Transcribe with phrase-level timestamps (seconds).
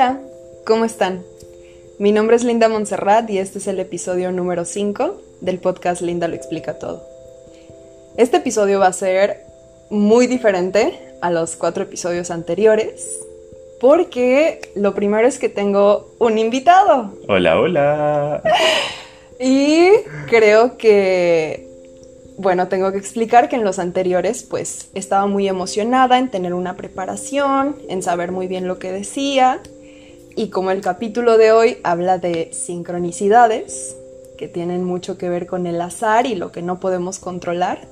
[0.00, 0.18] Hola,
[0.64, 1.22] ¿cómo están?
[1.98, 6.26] Mi nombre es Linda Montserrat y este es el episodio número 5 del podcast Linda
[6.26, 7.04] lo explica todo.
[8.16, 9.44] Este episodio va a ser
[9.90, 13.20] muy diferente a los cuatro episodios anteriores
[13.78, 17.12] porque lo primero es que tengo un invitado.
[17.28, 18.42] Hola, hola.
[19.38, 19.90] Y
[20.30, 21.68] creo que,
[22.38, 26.78] bueno, tengo que explicar que en los anteriores pues estaba muy emocionada en tener una
[26.78, 29.60] preparación, en saber muy bien lo que decía.
[30.36, 33.96] Y como el capítulo de hoy habla de sincronicidades,
[34.38, 37.86] que tienen mucho que ver con el azar y lo que no podemos controlar,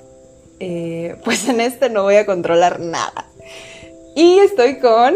[0.59, 3.25] eh, pues en este no voy a controlar nada.
[4.15, 5.15] Y estoy con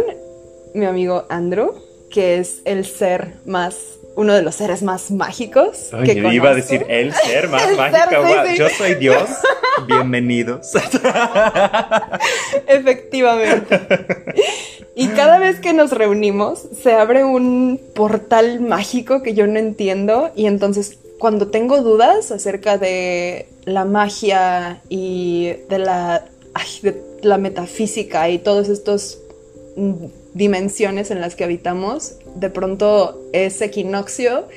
[0.74, 1.74] mi amigo Andrew,
[2.12, 3.76] que es el ser más,
[4.16, 5.90] uno de los seres más mágicos.
[5.94, 8.00] Oye, que iba a decir el ser más El mágico.
[8.00, 8.58] ser, sí, Guau, sí.
[8.58, 9.30] Yo soy Dios.
[9.88, 10.72] Bienvenidos.
[12.68, 13.82] Efectivamente.
[14.96, 20.32] Y cada vez que nos reunimos se abre un portal mágico que yo no entiendo
[20.36, 26.26] y entonces cuando tengo dudas acerca de la magia y de la,
[26.82, 29.20] de la metafísica y todos estos
[29.78, 34.48] mm, dimensiones en las que habitamos, de pronto es equinoccio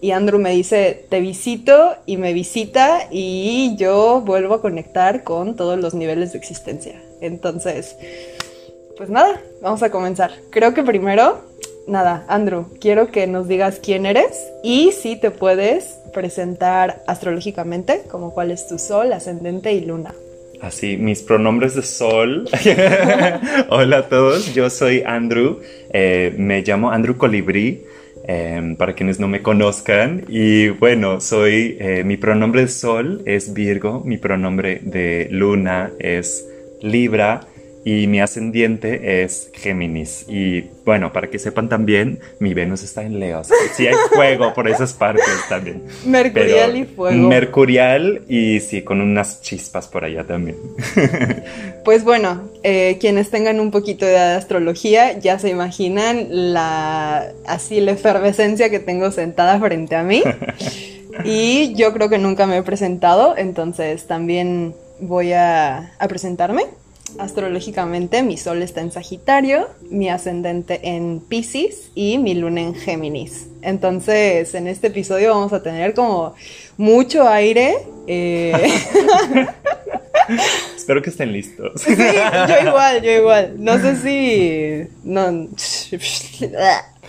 [0.00, 5.56] y Andrew me dice, te visito y me visita y yo vuelvo a conectar con
[5.56, 7.00] todos los niveles de existencia.
[7.20, 7.96] Entonces,
[8.96, 10.30] pues nada, vamos a comenzar.
[10.50, 11.40] Creo que primero,
[11.86, 18.32] nada, Andrew, quiero que nos digas quién eres y si te puedes presentar astrológicamente, como
[18.32, 20.14] cuál es tu sol, ascendente y luna.
[20.62, 22.48] Así, mis pronombres de sol.
[23.68, 25.60] Hola a todos, yo soy Andrew.
[25.90, 27.84] eh, me llamo Andrew Colibrí.
[28.28, 33.52] eh, para quienes no me conozcan, y bueno, soy eh, mi pronombre de sol es
[33.54, 36.44] Virgo, mi pronombre de luna es
[36.80, 37.46] Libra
[37.86, 40.24] y mi ascendiente es Géminis.
[40.26, 43.42] Y bueno, para que sepan también, mi Venus está en Leo.
[43.44, 45.84] Sí hay fuego por esas partes también.
[46.04, 47.28] Mercurial Pero y fuego.
[47.28, 50.56] Mercurial y sí, con unas chispas por allá también.
[51.84, 57.92] Pues bueno, eh, quienes tengan un poquito de astrología ya se imaginan la así la
[57.92, 60.24] efervescencia que tengo sentada frente a mí.
[61.24, 66.64] Y yo creo que nunca me he presentado, entonces también voy a, a presentarme.
[67.18, 73.46] Astrológicamente mi sol está en Sagitario, mi ascendente en Pisces y mi luna en Géminis.
[73.62, 76.34] Entonces en este episodio vamos a tener como
[76.76, 77.78] mucho aire.
[78.06, 78.52] eh,
[80.76, 81.80] Espero que estén listos.
[81.80, 83.54] Sí, yo igual, yo igual.
[83.58, 84.88] No sé si.
[85.04, 85.48] No.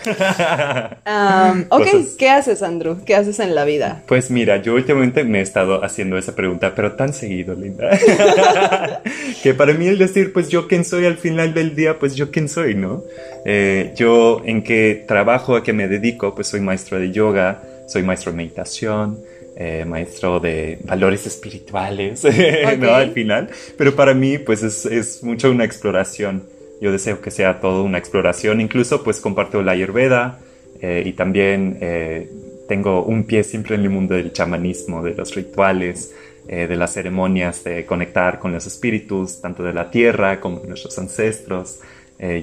[1.07, 2.15] Um, ok, Cosas.
[2.17, 2.97] ¿qué haces, Andrew?
[3.05, 4.03] ¿Qué haces en la vida?
[4.07, 7.97] Pues mira, yo últimamente me he estado haciendo esa pregunta, pero tan seguido, Linda.
[9.43, 12.29] que para mí el decir, pues yo quién soy al final del día, pues yo
[12.29, 13.03] quién soy, ¿no?
[13.45, 18.03] Eh, yo en qué trabajo, a qué me dedico, pues soy maestro de yoga, soy
[18.03, 19.19] maestro de meditación,
[19.55, 22.29] eh, maestro de valores espirituales, ¿no?
[22.29, 22.83] Ok.
[22.83, 23.49] Al final.
[23.77, 26.43] Pero para mí, pues es, es mucho una exploración.
[26.79, 28.61] Yo deseo que sea todo una exploración.
[28.61, 30.39] Incluso, pues comparto la Ayurveda
[30.81, 32.29] eh, y también eh,
[32.67, 36.13] tengo un pie siempre en el mundo del chamanismo, de los rituales,
[36.47, 40.67] eh, de las ceremonias, de conectar con los espíritus, tanto de la tierra como de
[40.67, 41.79] nuestros ancestros.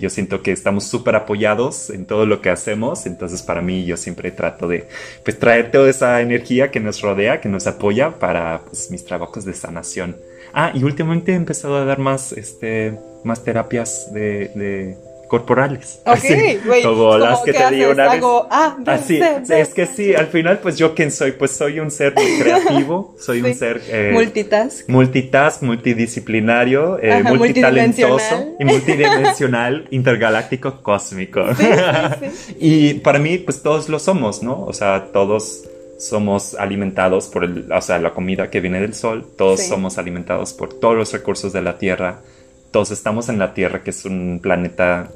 [0.01, 3.97] Yo siento que estamos súper apoyados en todo lo que hacemos, entonces para mí yo
[3.97, 4.87] siempre trato de
[5.25, 9.45] pues, traer toda esa energía que nos rodea, que nos apoya para pues, mis trabajos
[9.45, 10.15] de sanación.
[10.55, 14.97] Ah, y últimamente he empezado a dar más, este, más terapias de, de
[15.29, 16.01] corporales.
[16.07, 16.83] Ok, Así, güey.
[16.83, 17.93] como las que ¿qué te di haces?
[17.95, 18.13] una vez.
[18.15, 21.81] Hago A, B, Así, es que sí, al final, pues yo quién soy, pues soy
[21.81, 23.47] un ser muy creativo, soy Sí.
[23.47, 24.89] un ser eh, Multitask.
[24.89, 31.43] multitask, multidisciplinario, eh, Ajá, multitalentoso y multidimensional, intergaláctico, cósmico.
[31.57, 32.57] Sí, sí, sí.
[32.61, 34.65] y para mí, pues todos lo somos, ¿no?
[34.65, 35.65] O sea, todos
[36.09, 39.69] somos alimentados por el, o sea, la comida que viene del sol, todos Sí.
[39.69, 42.21] somos alimentados por todos los recursos de la Tierra,
[42.71, 45.11] todos estamos en la Tierra, que es un planeta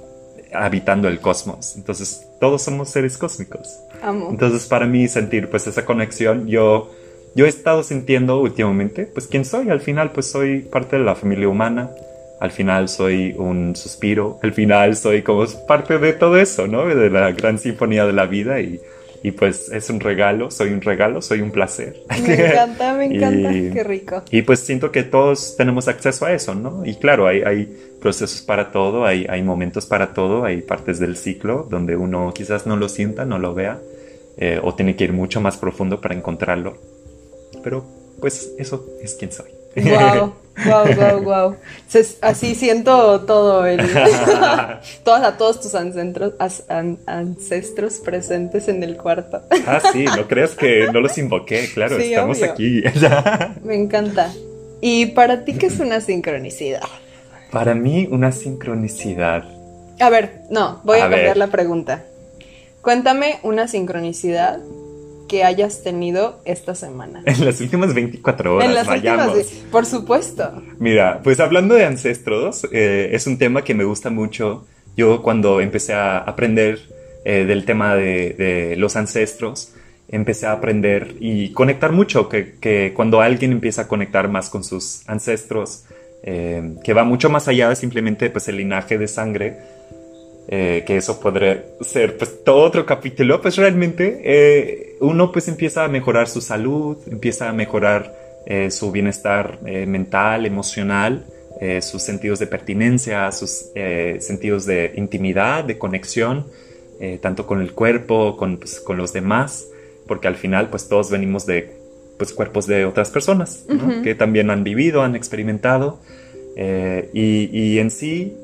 [0.55, 3.69] habitando el cosmos, entonces todos somos seres cósmicos.
[4.03, 4.29] Amo.
[4.31, 6.91] Entonces, para mí sentir pues esa conexión, yo,
[7.35, 11.15] yo he estado sintiendo últimamente, pues quién soy, al final pues soy parte de la
[11.15, 11.91] familia humana,
[12.41, 16.87] al final soy un suspiro, al final soy como parte de todo eso, ¿no?
[16.87, 18.81] De la gran sinfonía de la vida y,
[19.23, 21.97] y pues es un regalo, soy un regalo, soy un placer.
[22.27, 23.53] Me encanta, me encanta.
[23.53, 24.23] Y- Qué rico.
[24.31, 26.85] Y pues siento que todos tenemos acceso a eso, ¿no?
[26.87, 31.17] Y claro, hay, hay procesos para todo, hay, hay momentos para todo, hay partes del
[31.17, 33.81] ciclo donde uno quizás no lo sienta, no lo vea,
[34.37, 36.77] eh, o tiene que ir mucho más profundo para encontrarlo.
[37.65, 37.85] Pero
[38.21, 39.51] pues eso es quien soy.
[39.85, 40.35] Wow,
[40.67, 41.57] wow, wow, wow.
[42.23, 43.79] Así siento todo el
[45.05, 46.35] todos a todos tus ancestros,
[47.07, 49.43] ancestros presentes en el cuarto.
[49.67, 52.83] Ah, sí, no creas que no los invoqué, claro, estamos aquí.
[53.63, 54.33] Me encanta.
[54.81, 56.83] ¿Y para ti qué es una sincronicidad?
[57.51, 59.45] Para mí una sincronicidad.
[60.01, 62.05] A ver, no, voy a, cambiar la pregunta.
[62.83, 64.61] Cuéntame una sincronicidad
[65.29, 67.23] que hayas tenido esta semana.
[67.25, 69.39] En las últimas 24 horas, en las vayamos.
[69.71, 70.63] por supuesto.
[70.79, 74.67] Mira, pues hablando de ancestros, eh, es un tema que me gusta mucho.
[74.97, 76.81] Yo cuando empecé a aprender
[77.25, 79.75] eh, del tema de, los ancestros,
[80.09, 85.03] empecé a aprender y conectar mucho, que, cuando alguien empieza a conectar más con sus
[85.07, 85.85] ancestros,
[86.25, 89.59] eh, que va mucho más allá de simplemente pues, el linaje de sangre,
[90.51, 95.85] eh, que eso podría ser pues todo otro capítulo, pues realmente eh, uno pues empieza
[95.85, 98.17] a mejorar su salud, empieza a mejorar
[98.47, 101.27] eh, su bienestar mental, emocional,
[101.83, 103.73] sus sentidos de pertinencia, sus
[104.21, 106.47] sentidos de intimidad, de conexión,
[107.21, 109.67] tanto con el cuerpo, con, pues, con, los demás,
[110.07, 111.73] porque al final pues todos venimos de
[112.17, 113.67] pues cuerpos de otras personas,
[114.05, 115.99] que también han vivido, han experimentado,
[116.57, 118.37] y, y, en sí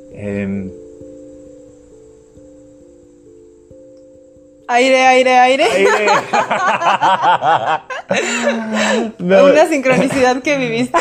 [4.69, 5.65] em, Aire, aire, aire.
[9.19, 10.99] Una sincronicidad que viviste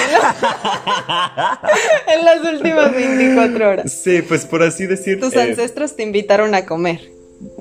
[2.08, 3.92] en las últimas 24 horas.
[3.92, 5.20] Sí, pues por así decir.
[5.20, 7.02] Tus ancestros te invitaron a comer.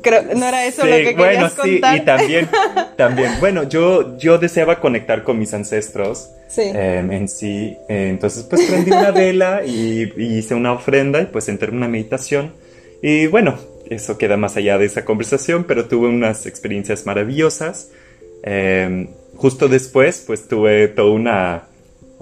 [0.02, 2.48] Creo, no era eso lo que querías bueno, sí, y también,
[2.96, 6.62] también, bueno, yo, yo deseaba conectar con mis ancestros sí.
[6.62, 11.48] Em, en sí, entonces pues prendí una vela y, y, hice una ofrenda y pues
[11.48, 12.52] entré en una meditación
[13.02, 13.58] y bueno,
[13.94, 17.90] eso queda más allá de esa conversación, pero tuve unas experiencias maravillosas.
[18.42, 21.62] Em, justo después, pues tuve toda una,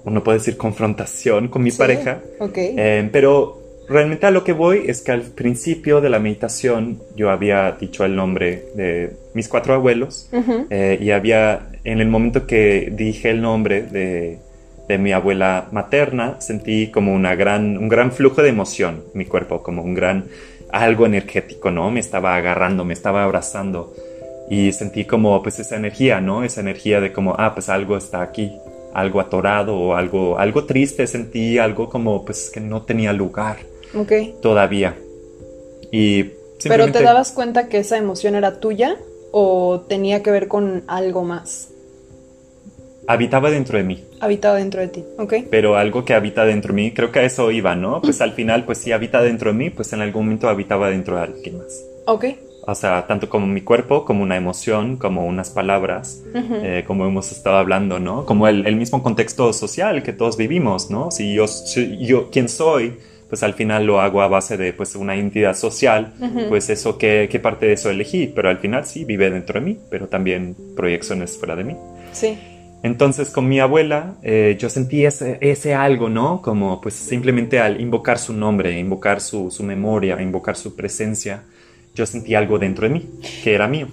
[0.04, 2.20] uno puede decir, confrontación con mi pareja.
[2.38, 2.74] Okay.
[2.76, 7.30] Em, pero realmente a lo que voy es que al principio de la meditación yo
[7.30, 10.30] había dicho el nombre de mis cuatro abuelos
[10.70, 14.38] eh, y había, en el momento que dije el nombre de,
[14.86, 19.24] de mi abuela materna, sentí como una gran, un gran flujo de emoción en mi
[19.24, 20.24] cuerpo, como un gran
[20.72, 21.90] algo energético, ¿no?
[21.90, 23.94] Me estaba agarrando, me estaba abrazando
[24.50, 26.42] y sentí como pues esa energía, ¿no?
[26.42, 28.52] Esa energía de como, ah, pues algo está aquí,
[28.92, 33.58] algo atorado o algo, algo triste, sentí algo como pues que no tenía lugar
[34.42, 34.96] todavía.
[35.90, 36.24] Y
[36.64, 38.96] ¿Pero te dabas cuenta que esa emoción era tuya
[39.32, 41.68] o tenía que ver con algo más?
[43.06, 44.04] Habitaba dentro de mí.
[44.20, 45.34] Habitaba dentro de ti, ok.
[45.50, 48.00] Pero algo que habita dentro de mí, creo que a eso iba, ¿no?
[48.00, 51.16] Pues al final, pues si habita dentro de mí, pues en algún momento habitaba dentro
[51.16, 51.84] de alguien más.
[52.06, 52.24] Ok.
[52.62, 57.32] O sea, tanto como mi cuerpo, como una emoción, como unas palabras, eh, como hemos
[57.32, 58.26] estado hablando, ¿no?
[58.26, 61.10] Como el, mismo contexto social que todos vivimos, ¿no?
[61.10, 61.46] Si yo,
[61.98, 62.96] yo quién soy,
[63.28, 66.12] pues al final lo hago a base de pues una entidad social,
[66.48, 68.26] pues eso, ¿qué, ¿qué parte de eso elegí?
[68.26, 71.76] Pero al final sí, vive dentro de mí, pero también proyecciones fuera de mí.
[72.12, 72.38] Sí.
[72.82, 76.40] Entonces con mi abuela eh, yo sentí ese, ese, algo, ¿no?
[76.40, 81.42] Como pues simplemente al invocar su nombre, invocar su, su memoria, invocar su presencia,
[81.94, 83.10] yo sentí algo dentro de mí,
[83.44, 83.88] que era mío.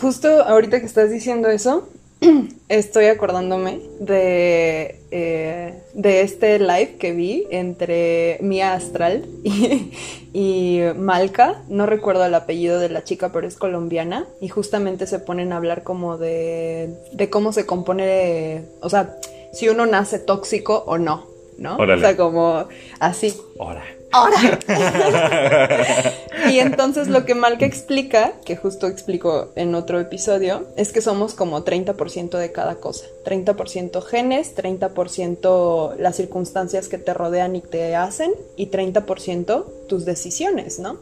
[0.00, 1.88] Justo ahorita que estás diciendo eso,
[2.68, 9.26] estoy acordándome de, eh, de este live que vi entre Mia Astral
[10.32, 11.62] y, Malca.
[11.68, 14.26] No recuerdo el apellido de la chica, pero es colombiana.
[14.40, 19.16] Y justamente se ponen a hablar como de, de cómo se compone, o sea,
[19.52, 21.26] si uno nace tóxico o no,
[21.58, 21.76] ¿no?
[21.76, 22.66] O sea, como
[23.00, 23.34] así.
[23.58, 23.82] Ahora.
[24.12, 24.58] ¡Ahora!
[26.50, 31.32] y entonces lo que Malca explica, que justo explico en otro episodio, es que somos
[31.32, 33.06] como 30% de cada cosa.
[33.24, 40.78] 30% genes, 30% las circunstancias que te rodean y te hacen, y 30% tus decisiones,
[40.78, 40.98] ¿no?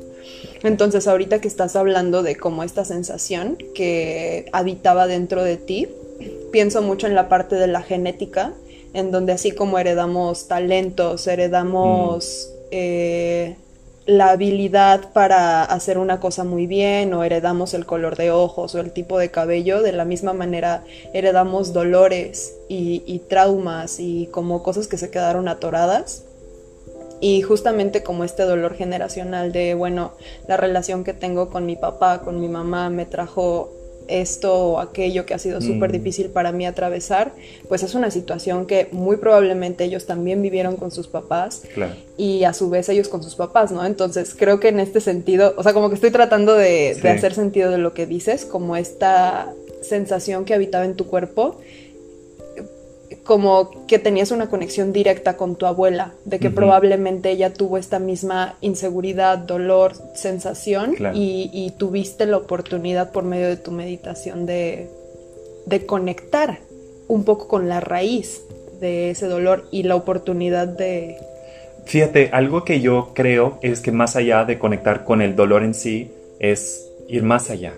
[0.62, 5.88] Entonces ahorita que estás hablando de como esta sensación que habitaba dentro de ti,
[6.52, 8.52] pienso mucho en la parte de la genética,
[8.92, 12.50] en donde así como heredamos talentos, heredamos...
[12.70, 13.56] Eh,
[14.06, 18.80] la habilidad para hacer una cosa muy bien o heredamos el color de ojos o
[18.80, 24.88] el tipo de cabello, de la misma manera heredamos dolores y, traumas y como cosas
[24.88, 26.24] que se quedaron atoradas.
[27.20, 30.12] Y justamente como este dolor generacional de, bueno,
[30.48, 33.70] la relación que tengo con mi papá, con mi mamá, me trajo
[34.10, 35.92] esto o aquello que ha sido súper mm.
[35.92, 37.32] difícil para mí atravesar,
[37.68, 41.62] pues es una situación que muy probablemente ellos también vivieron con sus papás
[42.16, 43.84] y a su vez ellos con sus papás, ¿no?
[43.84, 47.34] Entonces creo que en este sentido, o sea, como que estoy tratando de, de hacer
[47.34, 49.52] sentido de lo que dices, como esta
[49.82, 51.60] sensación que habitaba en tu cuerpo
[53.30, 58.00] como que tenías una conexión directa con tu abuela, de que probablemente ella tuvo esta
[58.00, 61.16] misma inseguridad, dolor, sensación Claro.
[61.16, 64.88] y, y tuviste la oportunidad por medio de tu meditación de,
[65.64, 66.58] de conectar
[67.06, 68.42] un poco con la raíz
[68.80, 71.16] de ese dolor y la oportunidad de...
[71.84, 75.74] Fíjate, algo que yo creo es que más allá de conectar con el dolor en
[75.74, 76.10] sí,
[76.40, 77.74] es ir más allá.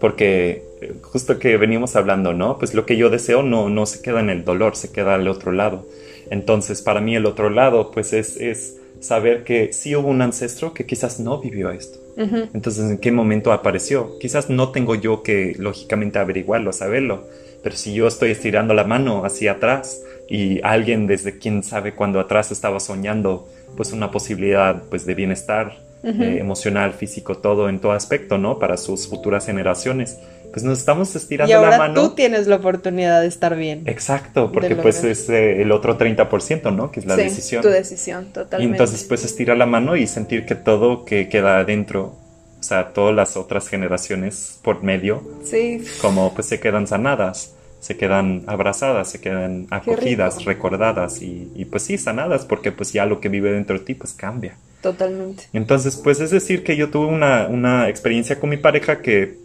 [0.00, 2.58] Porque eh, justo que venimos hablando, ¿no?
[2.58, 5.28] Pues lo que yo deseo no, no se queda en el dolor, se queda al
[5.28, 5.86] otro lado.
[6.30, 10.72] Entonces, para mí el otro lado, pues es, es saber que sí hubo un ancestro
[10.74, 11.98] que quizás no vivió esto.
[12.16, 14.18] Ujú, Entonces, ¿en qué momento apareció?
[14.20, 17.24] Quizás no tengo yo que lógicamente averiguarlo, saberlo,
[17.62, 22.20] pero si yo estoy estirando la mano hacia atrás y alguien desde quién sabe cuándo
[22.20, 26.22] atrás estaba soñando, pues una posibilidad pues de bienestar Ujú.
[26.22, 28.58] eh, emocional, físico, todo en todo aspecto, ¿no?
[28.58, 30.18] Para sus futuras generaciones,
[30.52, 31.94] pues nos estamos estirando y ahora la mano.
[31.94, 33.82] tú tienes la oportunidad de estar bien.
[33.86, 36.92] Exacto, porque pues es eh, el otro 30%, ¿no?
[36.92, 37.62] Que es la Sí, decisión.
[37.62, 38.72] Tu decisión, Y totalmente.
[38.76, 42.12] entonces pues estira la mano y sentir que todo que queda adentro,
[42.60, 47.96] o sea, todas las otras generaciones por medio, Sí, como pues se quedan sanadas, se
[47.96, 53.20] quedan abrazadas, se quedan acogidas, recordadas y, y, pues sí, sanadas, porque pues ya lo
[53.20, 54.56] que vive dentro de ti pues cambia.
[54.84, 55.44] Totalmente.
[55.54, 59.42] Entonces pues es decir que yo tuve una, una experiencia con mi pareja que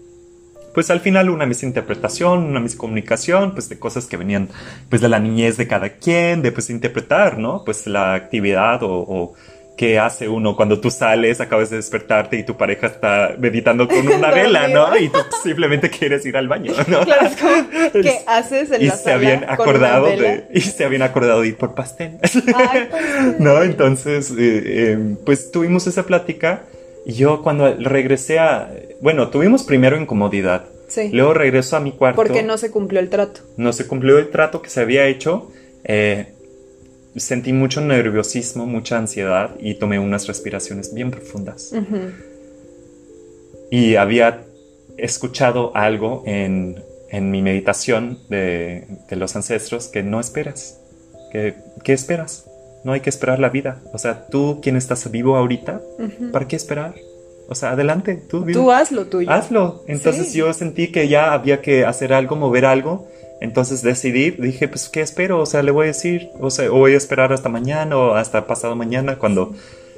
[0.73, 4.49] pues al final una misinterpretación, una miscomunicación, pues de cosas que venían
[4.89, 7.63] pues de la niñez de cada quien, de pues interpretar, ¿no?
[7.63, 9.33] Pues la actividad o, o
[9.79, 14.05] qué hace uno cuando tú sales, acabas de despertarte y tu pareja está meditando con
[14.05, 14.97] una vela, ¿no?
[14.97, 17.05] Y tú simplemente quieres ir al baño, ¿no?
[17.05, 17.53] Claro, es como,
[17.93, 21.47] ¿qué haces en y la se sala habían acordado de y se habían acordado de
[21.47, 22.17] ir por pastel.
[22.57, 23.03] Ay, pues,
[23.39, 23.63] ¿no?
[23.63, 26.63] Entonces, eh, eh, pues tuvimos esa plática
[27.05, 28.69] y yo cuando regresé a,
[28.99, 33.09] bueno, tuvimos primero incomodidad, Sí, luego regreso a mi cuarto, porque no se cumplió el
[33.09, 33.43] trato.
[33.55, 35.49] no se cumplió el trato que se había hecho,
[35.85, 36.33] eh,
[37.19, 41.71] sentí mucho nerviosismo, mucha ansiedad y tomé unas respiraciones bien profundas.
[43.71, 44.41] Y había
[44.97, 50.79] escuchado algo en, en mi meditación de, de los ancestros que no esperas.
[51.31, 52.45] Que, ¿Qué esperas?
[52.83, 53.81] No hay que esperar la vida.
[53.93, 55.81] O sea, tú, quien estás vivo ahorita.
[56.31, 56.95] ¿para qué esperar?
[57.47, 58.53] O sea, adelante, tú, vive.
[58.59, 59.29] Tú haz lo tuyo.
[59.29, 59.83] hazlo.
[59.87, 60.37] Entonces Sí.
[60.39, 63.07] yo sentí que ya había que hacer algo, mover algo.
[63.41, 65.39] Entonces decidí, dije, pues, ¿qué espero?
[65.39, 68.15] O sea, le voy a decir, o sea, o voy a esperar hasta mañana o
[68.15, 69.53] hasta pasado mañana cuando,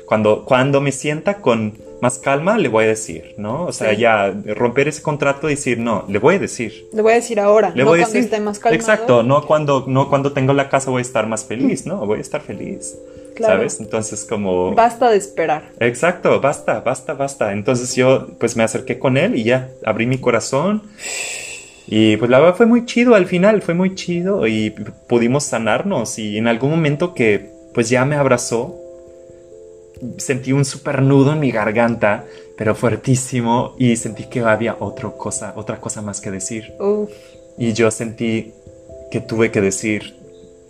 [0.06, 3.66] cuando, cuando me sienta con más calma, le voy a decir, ¿no?
[3.66, 4.02] O sea, Sí.
[4.02, 6.88] ya romper ese contrato y decir, no, le voy a decir.
[6.94, 8.32] Le voy a decir ahora, Le no voy a cuando decir.
[8.32, 8.76] esté más calmado.
[8.80, 12.06] Exacto, no cuando, no cuando tengo la casa voy a estar más feliz, ¿no?
[12.06, 12.96] Voy a estar feliz.
[13.36, 13.56] Claro.
[13.56, 13.80] ¿Sabes?
[13.80, 14.74] Entonces como...
[14.76, 15.70] Basta de esperar.
[15.80, 17.54] Exacto, basta, basta, basta.
[17.54, 20.84] Entonces yo pues me acerqué con él y ya abrí mi corazón.
[21.88, 24.70] Y pues la verdad fue muy chido al final, fue muy chido y
[25.08, 28.78] pudimos sanarnos y en algún momento que pues ya me abrazó,
[30.18, 32.26] sentí un super nudo en mi garganta,
[32.58, 36.74] pero fuertísimo y sentí que había otra cosa, otra cosa más que decir.
[36.80, 37.10] Uf,
[37.58, 38.54] Y yo sentí
[39.12, 40.16] que tuve que decir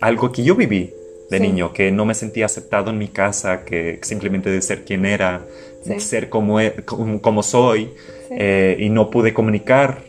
[0.00, 0.92] algo que yo viví
[1.30, 1.42] de Sí.
[1.42, 5.42] niño, que no me sentía aceptado en mi casa, que simplemente de ser quien era,
[5.84, 6.00] Sí.
[6.00, 7.84] ser como, e- como, como soy,
[8.28, 8.34] Sí.
[8.38, 10.02] eh, y no pude comunicar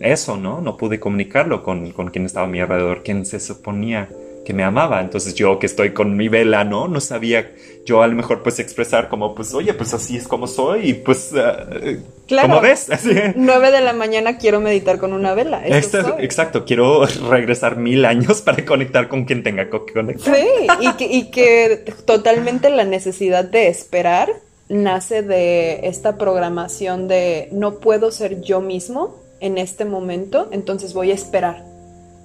[0.00, 0.60] eso, ¿no?
[0.60, 4.08] No pude comunicarlo con, con quien estaba a mi alrededor, quien se suponía
[4.44, 5.00] que me amaba.
[5.00, 6.88] Entonces yo que estoy con mi vela, ¿no?
[6.88, 7.52] No sabía
[7.84, 10.94] yo a lo mejor pues expresar como, pues, oye, pues así es como soy y
[10.94, 12.48] pues, eh, Claro.
[12.48, 13.10] como ves, así.
[13.34, 15.66] 9 de la mañana quiero meditar con una vela.
[15.66, 20.34] eso Exacto, quiero regresar mil años para conectar con quien tenga que conectar.
[20.34, 20.46] Sí,
[20.80, 24.28] y que, y que totalmente la necesidad de esperar
[24.68, 31.10] nace de esta programación de no puedo ser yo mismo en este momento, entonces voy
[31.10, 31.64] a esperar.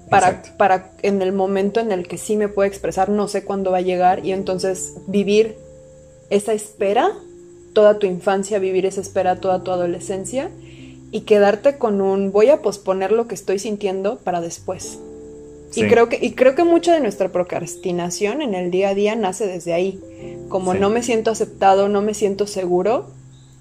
[0.10, 0.58] Para, Exacto.
[0.58, 3.80] para en el momento en el que sí me puedo expresar, no sé cuándo va
[3.80, 5.58] a llegar y entonces vivir
[6.30, 7.12] esa espera,
[7.74, 10.50] toda tu infancia, vivir esa espera toda tu adolescencia
[11.12, 15.00] y quedarte con un voy a posponer lo que estoy sintiendo para después.
[15.72, 15.82] Sí.
[15.82, 19.16] Y creo que, y creo que mucha de nuestra procrastinación en el día a día
[19.18, 20.00] nace desde ahí.
[20.48, 20.80] Como Sí.
[20.80, 23.08] no me siento aceptado, no me siento seguro,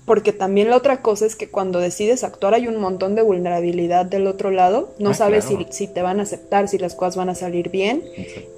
[0.06, 4.06] porque también la otra cosa es que cuando decides actuar hay un montón de vulnerabilidad
[4.06, 4.94] del otro lado.
[4.98, 5.66] No Ah, sabes claro.
[5.70, 8.02] si, si te van a aceptar, si las cosas van a salir bien.
[8.16, 8.48] Exacto,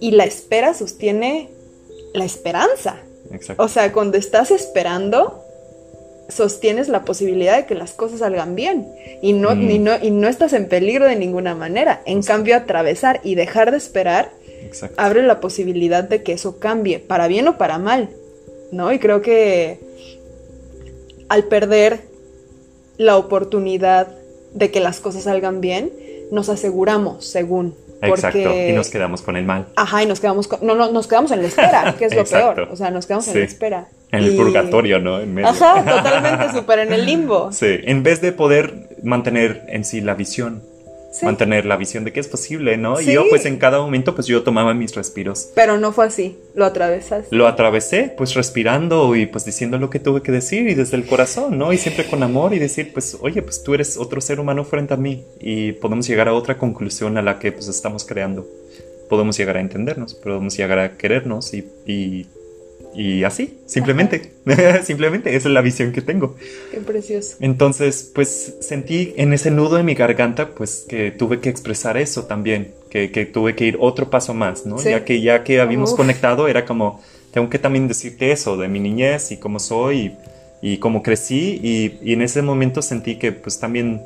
[0.00, 1.50] Y la espera sostiene
[2.14, 2.96] la esperanza.
[3.32, 3.62] exacto.
[3.62, 5.40] O sea, cuando estás esperando,
[6.28, 8.88] sostienes la posibilidad de que las cosas salgan bien
[9.20, 9.66] y no, Mm.
[9.66, 12.00] ni no, y no estás en peligro de ninguna manera.
[12.06, 14.30] En cambio, atravesar y dejar de esperar
[14.96, 18.08] abre la posibilidad de que eso cambie, para bien o para mal,
[18.72, 18.90] ¿no?
[18.92, 19.78] Y creo que
[21.34, 22.02] al perder
[22.96, 24.06] la oportunidad
[24.52, 25.92] de que las cosas salgan bien,
[26.30, 29.66] nos aseguramos, según, Exacto, y nos quedamos con el mal.
[29.74, 30.64] Ajá, y nos quedamos con...
[30.64, 32.68] No, no, nos quedamos en la espera, que es lo peor.
[32.70, 33.88] O sea, nos quedamos en la espera.
[34.12, 35.18] En el purgatorio, ¿no?
[35.18, 35.48] En medio.
[35.48, 37.50] Ajá, totalmente, súper en el limbo.
[37.50, 40.62] Sí, en vez de poder mantener en sí la visión
[41.22, 43.00] mantener la visión de que es posible, ¿no?
[43.00, 45.50] Y yo pues en cada momento pues yo tomaba mis respiros.
[45.54, 47.26] Pero no fue así, lo atravesas.
[47.30, 51.06] Lo atravesé pues respirando y pues diciendo lo que tuve que decir y desde el
[51.06, 51.72] corazón, ¿no?
[51.72, 54.94] Y siempre con amor y decir pues oye pues tú eres otro ser humano frente
[54.94, 58.46] a mí y podemos llegar a otra conclusión a la que pues estamos creando.
[59.08, 62.26] Podemos llegar a entendernos, podemos llegar a querernos y, y
[62.94, 64.32] y así, simplemente,
[64.84, 66.36] simplemente, esa es la visión que tengo.
[66.70, 67.36] Qué precioso.
[67.40, 72.24] Entonces, pues sentí en ese nudo en mi garganta, pues que tuve que expresar eso
[72.24, 74.80] también, que, que tuve que ir otro paso más, ¿no?
[74.80, 77.00] Ya que ya que habíamos conectado, era como,
[77.32, 80.12] tengo que también decirte eso de mi niñez y cómo soy
[80.62, 84.02] y, cómo crecí y, y, en ese momento sentí que pues también,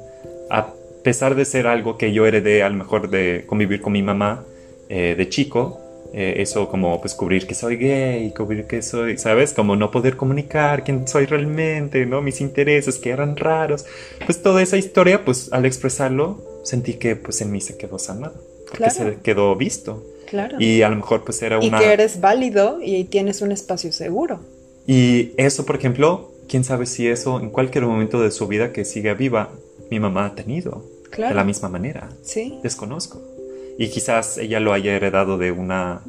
[0.50, 0.72] a
[1.04, 4.44] pesar de ser algo que yo heredé a lo mejor de convivir con mi mamá
[4.88, 5.80] eh, de chico,
[6.12, 9.52] eh, eso como pues cubrir que soy gay, cubrir que soy, ¿sabes?
[9.52, 12.22] Como no poder comunicar quién soy realmente, ¿no?
[12.22, 13.84] Mis intereses que eran raros.
[14.24, 18.34] Pues toda esa historia, pues al expresarlo, sentí que pues en mí se quedó sanado,
[18.70, 20.04] porque se quedó visto.
[20.28, 20.56] Claro.
[20.60, 21.78] Y a lo mejor pues era una...
[21.78, 24.40] Y que eres válido y tienes un espacio seguro.
[24.86, 28.84] Y eso, por ejemplo, quién sabe si eso en cualquier momento de su vida que
[28.84, 29.50] siga viva,
[29.90, 30.84] mi mamá ha tenido.
[31.10, 31.30] Claro.
[31.30, 32.10] De la misma manera.
[32.22, 32.58] Sí.
[32.62, 33.37] Desconozco
[33.78, 36.00] y quizás ella lo haya heredado de una,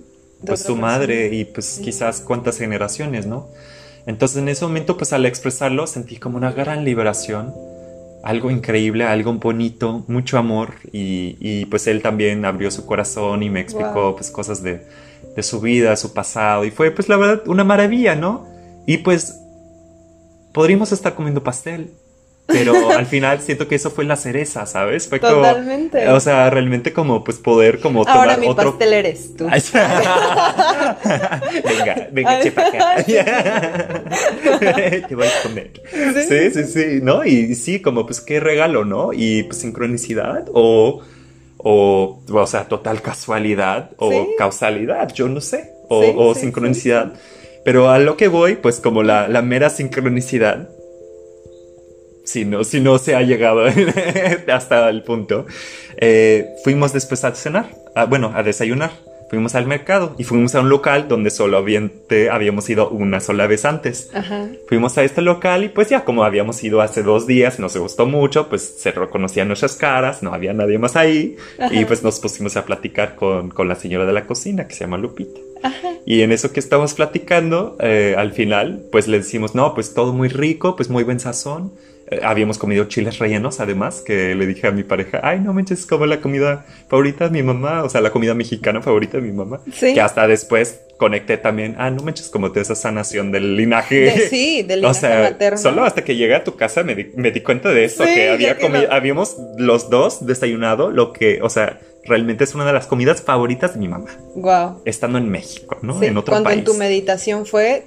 [0.46, 3.48] pues su madre y pues quizás cuántas generaciones, ¿no?
[4.08, 7.54] Entonces en ese momento pues al expresarlo sentí como una gran liberación,
[8.24, 13.52] algo increíble, algo bonito, mucho amor y, y pues él también abrió su corazón y
[13.52, 14.82] me explicó pues cosas de,
[15.36, 18.48] de su vida, su pasado y fue pues la verdad una maravilla, ¿no?
[18.88, 19.40] Y pues
[20.54, 21.92] podríamos estar comiendo pastel,
[22.50, 25.08] pero al final siento que eso fue la cereza, ¿sabes?
[25.08, 26.10] Fue Totalmente.
[26.10, 29.46] o sea, realmente como pues poder como tomar Ahora mi pastel eres tú.
[29.46, 29.60] venga,
[32.12, 33.04] venga, chepa acá.
[33.06, 33.24] Te
[35.16, 35.72] voy a comer.
[36.28, 36.50] ¿Sí?
[36.52, 36.64] ¿Sí?
[36.66, 37.24] sí, ¿no?
[37.24, 39.14] Y sí, como pues qué regalo, ¿no?
[39.14, 41.02] Y pues sincronicidad o
[41.62, 47.12] o, o sea, total casualidad o causalidad, yo no sé, o, o sincronicidad.
[47.66, 50.70] Pero a lo que voy, pues como la, la mera sincronicidad
[52.30, 53.66] si no, si no se ha llegado
[54.54, 55.48] hasta el punto.
[55.98, 57.70] Eh, fuimos después a cenar,
[58.08, 58.92] bueno, a desayunar.
[59.30, 63.64] Fuimos al mercado y fuimos a un local donde solo habíamos ido una sola vez
[63.64, 64.10] antes.
[64.68, 68.08] Fuimos a este local y pues ya como habíamos ido hace dos días, nos gustó
[68.08, 71.36] mucho, pues se reconocían nuestras caras, no había nadie más ahí
[71.70, 74.86] y pues nos pusimos a platicar con, con la señora de la cocina que se
[74.86, 75.40] llama Lupita.
[76.08, 80.12] Y en eso que estamos platicando, eh, al final, pues le decimos, no, pues todo
[80.12, 81.72] muy rico, pues muy buen sazón.
[82.12, 85.80] Eh, habíamos comido chiles rellenos, además, que le dije a mi pareja, ay, no manches,
[85.80, 89.24] es como la comida favorita de mi mamá, o sea, la comida mexicana favorita de
[89.24, 89.62] mi mamá.
[89.72, 89.94] Sí.
[89.94, 94.28] Que hasta después conecté también, ah, no manches, como de esa sanación del linaje.
[94.30, 97.70] sí, del linaje o sea, Solo hasta que llegué a tu casa me di, cuenta
[97.70, 102.56] de eso, que había comido, habíamos los dos desayunado lo que, o sea, realmente es
[102.56, 104.10] una de las comidas favoritas de mi mamá.
[104.36, 104.82] Wow.
[104.86, 106.02] Estando en México, ¿no?
[106.02, 106.60] en otro cuando país.
[106.60, 107.86] en tu meditación fue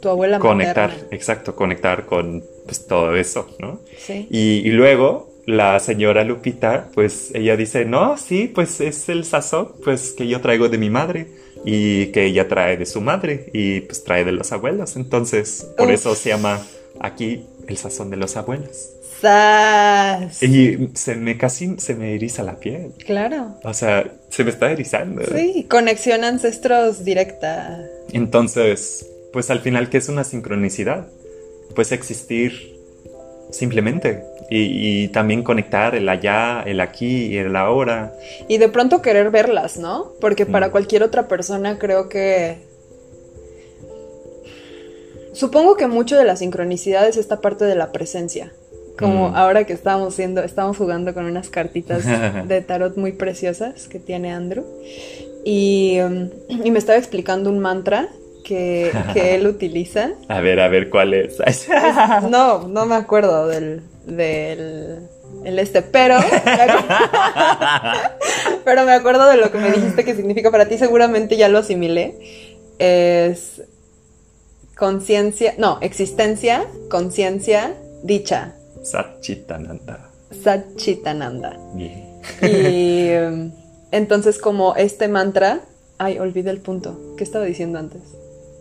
[0.00, 3.80] tu abuela Conectar, exacto, conectar con pues todo eso, ¿no?
[3.96, 4.28] Sí.
[4.30, 10.12] Y, luego la señora Lupita, pues ella dice, no, sí, pues es el sazón, pues
[10.12, 11.28] que yo traigo de mi madre
[11.64, 14.96] y que ella trae de su madre y pues trae de los abuelos.
[14.96, 16.60] Entonces, por eso se llama
[17.00, 18.90] aquí el sazón de los abuelos.
[19.22, 20.42] ¡Sas!
[20.42, 22.92] Y se me casi se me eriza la piel.
[23.06, 23.56] Claro.
[23.64, 25.22] O sea, se me está erizando.
[25.34, 27.82] Sí, conexión ancestros directa.
[28.12, 31.08] Entonces, pues al final, ¿qué es una sincronicidad?
[31.74, 32.78] Pues existir
[33.50, 38.14] simplemente y, también conectar el allá, el aquí y el ahora.
[38.48, 40.12] Y de pronto querer verlas, ¿no?
[40.20, 40.70] Porque para mm.
[40.70, 42.66] cualquier otra persona creo que...
[45.34, 48.52] Supongo que mucho de la sincronicidad es esta parte de la presencia.
[48.98, 49.36] Como mm.
[49.36, 52.04] ahora que estamos siendo, estamos jugando con unas cartitas
[52.48, 54.64] de tarot muy preciosas que tiene Andrew.
[55.44, 55.98] Y,
[56.48, 58.08] y me estaba explicando un mantra
[58.48, 60.12] que, él utiliza.
[60.28, 61.38] A ver, a ver cuál es.
[62.30, 65.08] no, no me acuerdo del, del
[65.44, 66.16] el este, pero
[68.64, 71.58] pero me acuerdo de lo que me dijiste que significa para ti, seguramente ya lo
[71.58, 72.16] asimilé.
[72.78, 73.62] Es
[74.76, 78.54] conciencia, no, existencia, conciencia, dicha.
[78.82, 80.10] Satchitananda.
[80.42, 81.58] Satchitananda.
[82.42, 83.10] Y
[83.90, 85.60] entonces como este mantra,
[85.98, 87.14] ay, olvidé el punto.
[87.16, 88.02] ¿Qué estaba diciendo antes?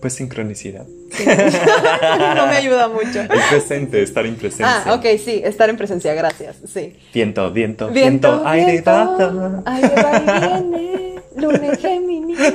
[0.02, 0.86] Pues sincronicidad.
[2.36, 3.22] no me ayuda mucho.
[3.22, 4.84] El presente, estar en presencia.
[4.86, 6.96] Ah, ok, sí, estar en presencia, gracias, sí.
[7.14, 9.64] Viento, viento, viento, aire va.
[9.66, 12.40] Aire va y viene, luna Géminis.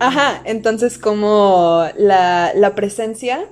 [0.00, 3.44] Ajá, entonces como la, la presencia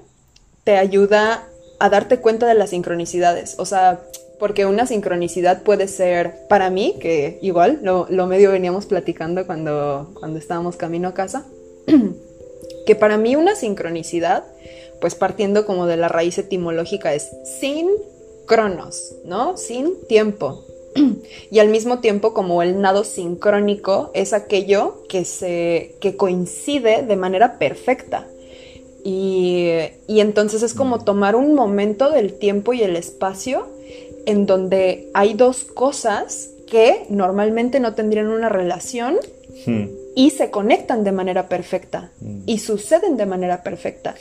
[0.65, 1.45] te ayuda
[1.79, 4.01] a darte cuenta de las sincronicidades, o sea,
[4.43, 10.41] porque una sincronicidad puede ser para mí, que igual lo, medio veníamos platicando cuando, cuando
[10.41, 11.47] estábamos camino a casa,
[12.87, 14.43] que para mí una sincronicidad,
[15.01, 17.89] pues partiendo como de la raíz etimológica, es sin
[18.47, 19.57] cronos, ¿no?
[19.57, 20.65] Sin tiempo.
[21.53, 27.15] Y al mismo tiempo, como el nado sincrónico es aquello que, se, que coincide de
[27.15, 28.27] manera perfecta.
[29.05, 29.69] Y,
[30.09, 33.69] y entonces es como tomar un momento del tiempo y el espacio
[34.27, 39.17] en donde hay dos cosas que normalmente no tendrían una relación
[39.67, 39.85] hmm.
[40.17, 42.43] y se conectan de manera perfecta hmm.
[42.47, 44.15] y suceden de manera perfecta.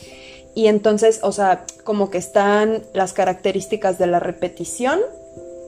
[0.53, 4.99] Y entonces, o sea, como que están las características de la repetición,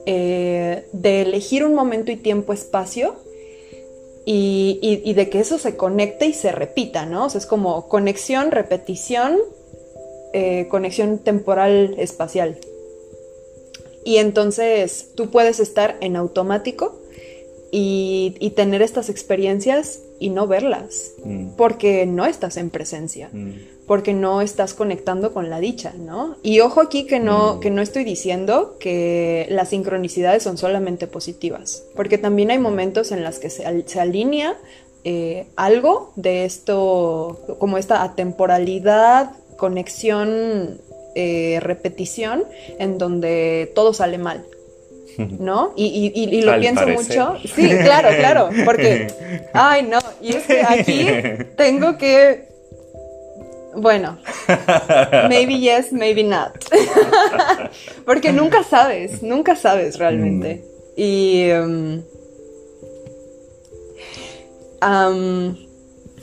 [0.04, 3.16] eh, de elegir un momento y tiempo, espacio,
[4.26, 7.26] y, de que eso se conecte y se repita, ¿no?
[7.26, 9.38] O sea, es como conexión, repetición,
[10.32, 12.58] eh, conexión temporal espacial.
[14.04, 17.00] Y entonces tú puedes estar en automático
[17.76, 21.56] y, tener estas experiencias y no verlas, mm.
[21.56, 23.86] porque no estás en presencia, mm.
[23.88, 26.36] porque no estás conectando con la dicha, ¿no?
[26.44, 27.60] Y ojo aquí que no, mm.
[27.60, 33.24] que no estoy diciendo que las sincronicidades son solamente positivas, porque también hay momentos en
[33.24, 34.56] los que se, se alinea
[35.02, 40.80] eh, algo de esto, como esta atemporalidad, conexión
[41.14, 42.44] eh, repetición
[42.78, 44.44] en donde todo sale mal.
[45.38, 45.72] ¿No?
[45.76, 47.36] Y, lo pienso mucho.
[47.44, 48.50] Sí, claro, claro.
[48.64, 49.06] Porque,
[49.52, 49.98] ay, no.
[50.20, 51.06] Y es que aquí
[51.56, 52.52] tengo que.
[53.76, 54.18] Bueno,
[55.28, 56.52] maybe yes, maybe not.
[58.04, 60.64] porque nunca sabes, nunca sabes realmente.
[60.64, 61.00] Mm.
[61.00, 61.50] Y.
[64.82, 65.56] Um,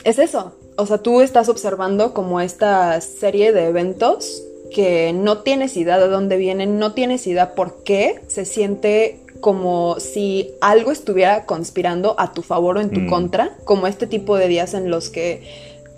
[0.03, 0.55] es eso.
[0.77, 6.07] O sea, tú estás observando como esta serie de eventos que no tienes idea de
[6.07, 12.33] dónde vienen, no tienes idea por qué, se siente como si algo estuviera conspirando a
[12.33, 13.09] tu favor o en tu mm.
[13.09, 15.43] contra, como este tipo de días en los que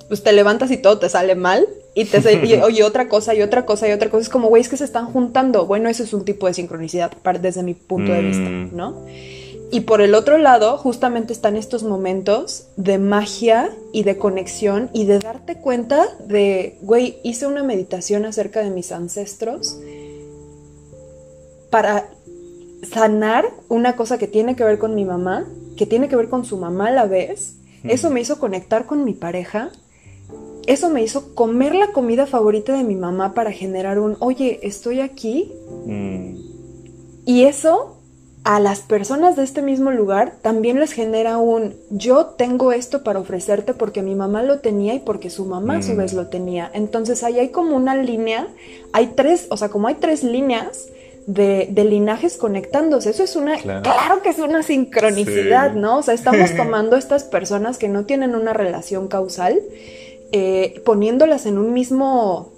[0.08, 3.66] pues, te levantas y todo te sale mal y te y, otra cosa y otra
[3.66, 4.22] cosa y otra cosa.
[4.22, 5.66] Es como, güey, es que se están juntando.
[5.68, 8.76] Bueno, eso es un tipo de sincronicidad desde mi punto de vista, mm.
[8.76, 9.06] ¿no?
[9.74, 15.06] Y por el otro lado, justamente están estos momentos de magia y de conexión y
[15.06, 19.80] de darte cuenta de, güey, hice una meditación acerca de mis ancestros
[21.72, 22.08] para
[22.84, 26.46] sanar una cosa que tiene que ver con mi mamá, que tiene que ver con
[26.46, 27.56] su mamá a la vez.
[27.84, 29.72] Eso me hizo conectar con mi pareja.
[30.68, 35.00] Eso me hizo comer la comida favorita de mi mamá para generar un, oye, estoy
[35.00, 35.52] aquí.
[35.88, 36.36] Mm.
[37.26, 37.93] Y eso
[38.44, 43.20] a las personas de este mismo lugar también les genera un yo tengo esto para
[43.20, 45.98] ofrecerte porque mi mamá lo tenía y porque su mamá a su mm.
[45.98, 46.70] vez lo tenía.
[46.74, 48.48] Entonces ahí hay como una línea,
[48.92, 50.90] hay tres, o sea, como hay tres líneas
[51.26, 53.12] de, linajes conectándose.
[53.12, 56.00] Eso es una, claro, que es una sincronicidad, ¿no?
[56.00, 59.62] O sea, estamos tomando estas personas que no tienen una relación causal,
[60.34, 62.52] eh, poniéndolas en un mismo,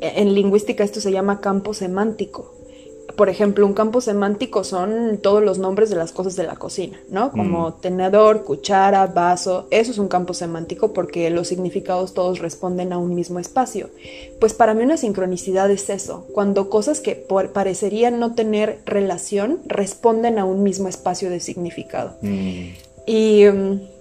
[0.00, 2.53] en lingüística esto se llama campo semántico
[3.16, 7.00] por ejemplo, un campo semántico son todos los nombres de las cosas de la cocina,
[7.08, 7.30] ¿no?
[7.30, 7.80] Como mm.
[7.80, 13.14] tenedor, cuchara, vaso, eso es un campo semántico porque los significados todos responden a un
[13.14, 13.90] mismo espacio.
[14.40, 17.14] Pues para mí una sincronicidad es eso, cuando cosas que
[17.52, 22.16] parecerían no tener relación responden a un mismo espacio de significado.
[22.22, 22.68] Mm.
[23.06, 23.44] Y...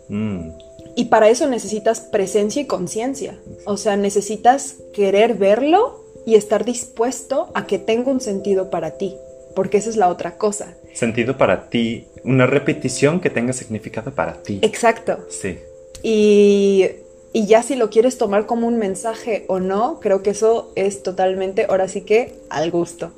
[0.10, 0.52] Mm,
[0.96, 3.40] y para eso necesitas presencia y conciencia.
[3.66, 9.16] O sea, necesitas querer verlo y estar dispuesto a que tenga un sentido para ti,
[9.56, 10.76] porque esa es la otra cosa.
[10.94, 14.60] Sentido para ti, una repetición que tenga significado para ti.
[14.62, 15.20] Exacto.
[15.30, 15.60] Sí.
[16.02, 16.86] Y,
[17.34, 21.04] y ya si lo quieres tomar como un mensaje o no, creo que eso es
[21.04, 23.12] totalmente, ahora sí que, al gusto.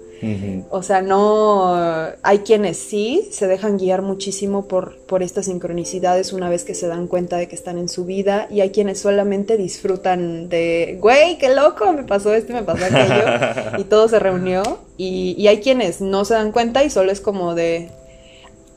[0.70, 1.76] O sea, no
[2.24, 6.88] hay quienes sí se dejan guiar muchísimo por, por estas sincronicidades una vez que se
[6.88, 11.38] dan cuenta de que están en su vida y hay quienes solamente disfrutan de, güey,
[11.38, 16.02] qué loco, me pasó esto, me pasó aquello y todo se reunió y, hay quienes
[16.02, 17.90] no se dan cuenta y solo es como de,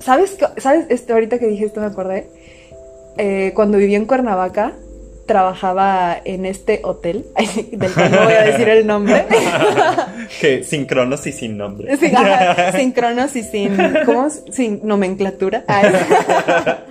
[0.00, 0.36] ¿sabes?
[0.58, 0.86] ¿Sabes?
[0.90, 2.28] Esto, ahorita que dije esto me acordé,
[3.16, 4.74] eh, cuando viví en Cuernavaca,
[5.28, 7.26] trabajaba en este hotel,
[7.70, 9.26] del cual no voy a decir el nombre.
[10.40, 11.96] que sin cronos y sin nombre.
[12.76, 14.28] sin cronos y sin, ¿cómo?
[14.50, 15.64] Sin nomenclatura.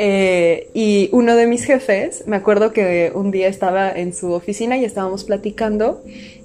[0.00, 4.76] Eh, y uno de mis jefes, me acuerdo que un día estaba en su oficina
[4.76, 6.04] y estábamos platicando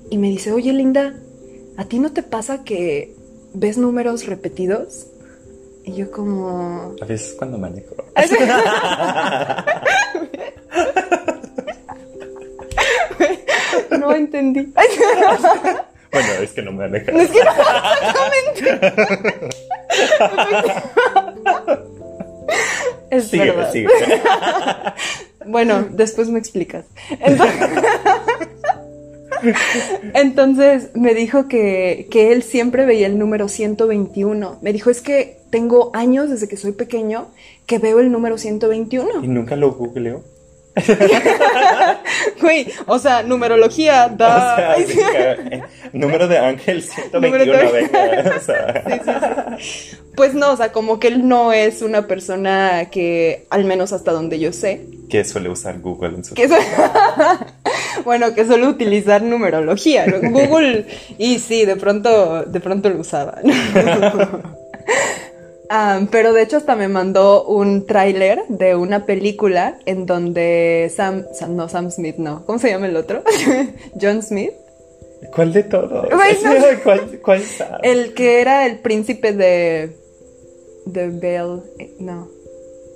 [0.10, 1.14] y me dice, oye Linda,
[1.78, 3.14] ¿a ti no te pasa que
[3.54, 5.06] ves números repetidos?
[5.86, 6.96] Y yo como...
[7.00, 7.96] A veces cuando manejo.
[14.10, 14.74] No entendí.
[16.14, 17.12] Bueno, es que no me maneja.
[17.12, 17.52] Es que no,
[18.04, 19.60] exactamente.
[23.10, 23.72] Es Sigue, verdad.
[23.72, 23.88] sigue.
[25.46, 26.86] Bueno, después me explicas.
[27.20, 27.70] Entonces,
[30.14, 34.60] Entonces, me dijo que, que él siempre veía el número 121.
[34.62, 37.28] Me dijo, es que tengo años desde que soy pequeño
[37.66, 39.24] que veo el número 121.
[39.24, 40.24] ¿Y nunca lo googleo?
[42.42, 44.56] Güey, o sea, numerología O da...
[44.56, 47.22] sea, venga, eh, número de ángel 121,
[47.54, 48.36] Número de- venga.
[48.38, 49.58] O sea,
[50.16, 54.12] Pues no, o sea, como que él no es una persona que, al menos hasta
[54.12, 56.34] donde yo sé, que suele usar Google en su...
[56.36, 56.52] que es-
[58.04, 60.18] bueno, que suele utilizar numerología, ¿no?
[60.32, 60.88] Google,
[61.20, 63.38] y sí, de pronto, de pronto lo usaba.
[66.12, 71.56] Pero de hecho hasta me mandó un tráiler de una película en donde Sam, Sam-
[71.56, 73.24] no Sam Smith, no, ¿cómo se llama el otro?
[74.02, 74.52] John Smith,
[75.34, 76.84] ¿Cuál de todos?
[77.82, 79.98] El que era el príncipe de
[80.86, 82.28] de Belle, eh, no,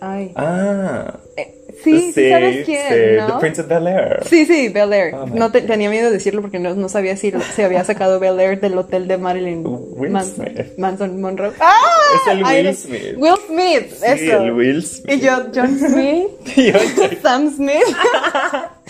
[0.02, 2.96] ay, Ah, Eh, sí, sí, sabes quién, sí,
[3.28, 3.40] ¿no?
[3.40, 4.20] The Bel Air.
[4.30, 5.14] Sí, sí, Bel Air.
[5.16, 8.20] Oh, no te- tenía miedo de decirlo porque no, no sabía si se había sacado
[8.20, 9.64] Bel Air del hotel de Marilyn
[10.12, 10.48] Manson.
[10.78, 11.52] Manson Monroe.
[11.60, 11.74] ¡Ah!
[12.16, 12.76] Es el Ay, Will.
[12.76, 13.02] Smith.
[13.18, 14.42] Will Smith, Sí, eso.
[14.44, 15.14] el Will Smith.
[15.14, 16.80] Y yo, John Smith, Y yo-
[17.22, 17.74] Sam Smith.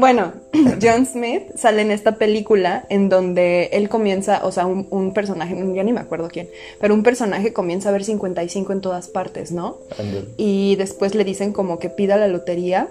[0.00, 0.32] bueno,
[0.80, 5.56] John Smith sale en esta película en donde él comienza, o sea, un, un personaje,
[5.74, 6.48] ya ni me acuerdo quién,
[6.80, 9.78] pero un personaje comienza a ver 55 en todas partes, ¿no?
[10.36, 12.86] Y después le dicen como que pida la lotería.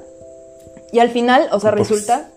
[0.92, 2.30] Y al final, o sea, Por resulta...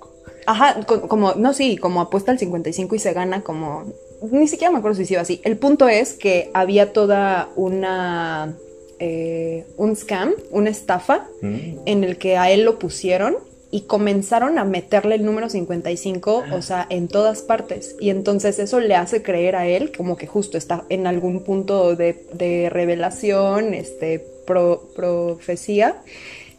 [0.46, 3.84] Ajá, co- como, no, sí, como apuesta al 55 y se gana como...
[4.30, 5.40] Ni siquiera me acuerdo si iba así.
[5.44, 8.54] El punto es que había toda una...
[9.00, 11.78] eh, un scam, una estafa, Mm.
[11.86, 13.36] en el que a él lo pusieron
[13.72, 17.94] y comenzaron a meterle el número 55, o sea, en todas partes.
[18.00, 21.94] Y entonces eso le hace creer a él como que justo está en algún punto
[21.94, 25.96] de, de revelación, este, pro- profecía.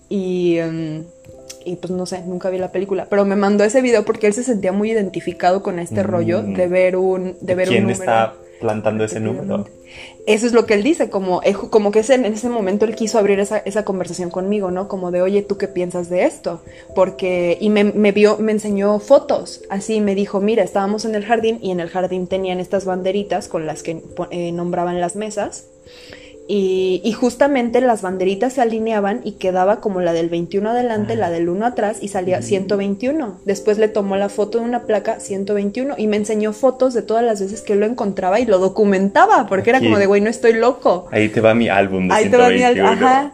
[0.10, 1.04] Y, em,
[1.65, 4.34] y pues no sé, nunca vi la película, pero me mandó ese video porque él
[4.34, 6.08] se sentía muy identificado con este Mm.
[6.08, 8.00] rollo de ver un, de ver un ¿Quién número.
[8.02, 9.65] está plantando ese número?
[10.26, 13.19] Eso es lo que él dice, como, eh, como que en ese momento él quiso
[13.19, 14.88] abrir esa, esa conversación conmigo, ¿no?
[14.88, 16.62] Como de, oye, ¿tú qué piensas de esto?
[16.95, 21.26] Porque, y me, me vio, me enseñó fotos, así me dijo, mira, estábamos en el
[21.26, 25.65] jardín y en el jardín tenían estas banderitas con las que eh, nombraban las mesas.
[26.47, 31.30] Y, y justamente las banderitas se alineaban y quedaba como la del 21 adelante, la
[31.30, 33.39] del 1 atrás y salía 121.
[33.45, 37.23] Después le tomó la foto de una placa 121 y me enseñó fotos de todas
[37.23, 40.54] las veces que lo encontraba y lo documentaba, porque era como de, güey, no estoy
[40.54, 41.08] loco.
[41.12, 42.89] Ahí te va mi álbum de Ahí te va mi 121.
[42.89, 43.34] Ajá.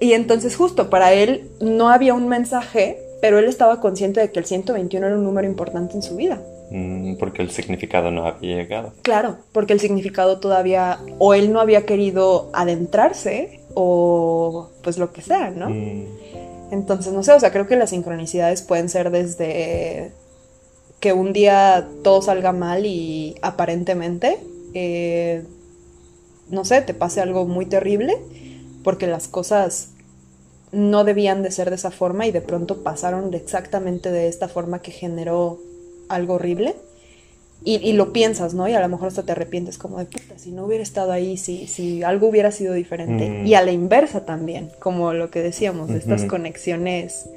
[0.00, 4.38] Y entonces justo para él no había un mensaje, pero él estaba consciente de que
[4.38, 6.40] el 121 era un número importante en su vida.
[6.70, 8.92] Mm, porque el significado no había llegado.
[9.02, 15.20] Claro, porque el significado todavía o él no había querido adentrarse o pues lo que
[15.20, 15.70] sea, ¿no?
[15.70, 16.04] Mm,
[16.70, 20.12] Entonces, no sé, o sea, creo que las sincronicidades pueden ser desde
[21.00, 24.38] que un día todo salga mal y aparentemente,
[24.74, 25.42] eh,
[26.50, 28.16] no sé, te pase algo muy terrible,
[28.84, 29.90] porque las cosas
[30.70, 34.46] no debían de ser de esa forma y de pronto pasaron de exactamente de esta
[34.46, 35.58] forma que generó
[36.10, 36.76] algo horrible.
[37.62, 38.66] Y, y lo piensas, ¿no?
[38.68, 41.36] Y a lo mejor hasta te arrepientes como de puta, si no hubiera estado ahí,
[41.36, 43.28] si, si algo hubiera sido diferente.
[43.28, 43.46] Mm.
[43.46, 47.28] Y a la inversa también, como lo que decíamos, de estas conexiones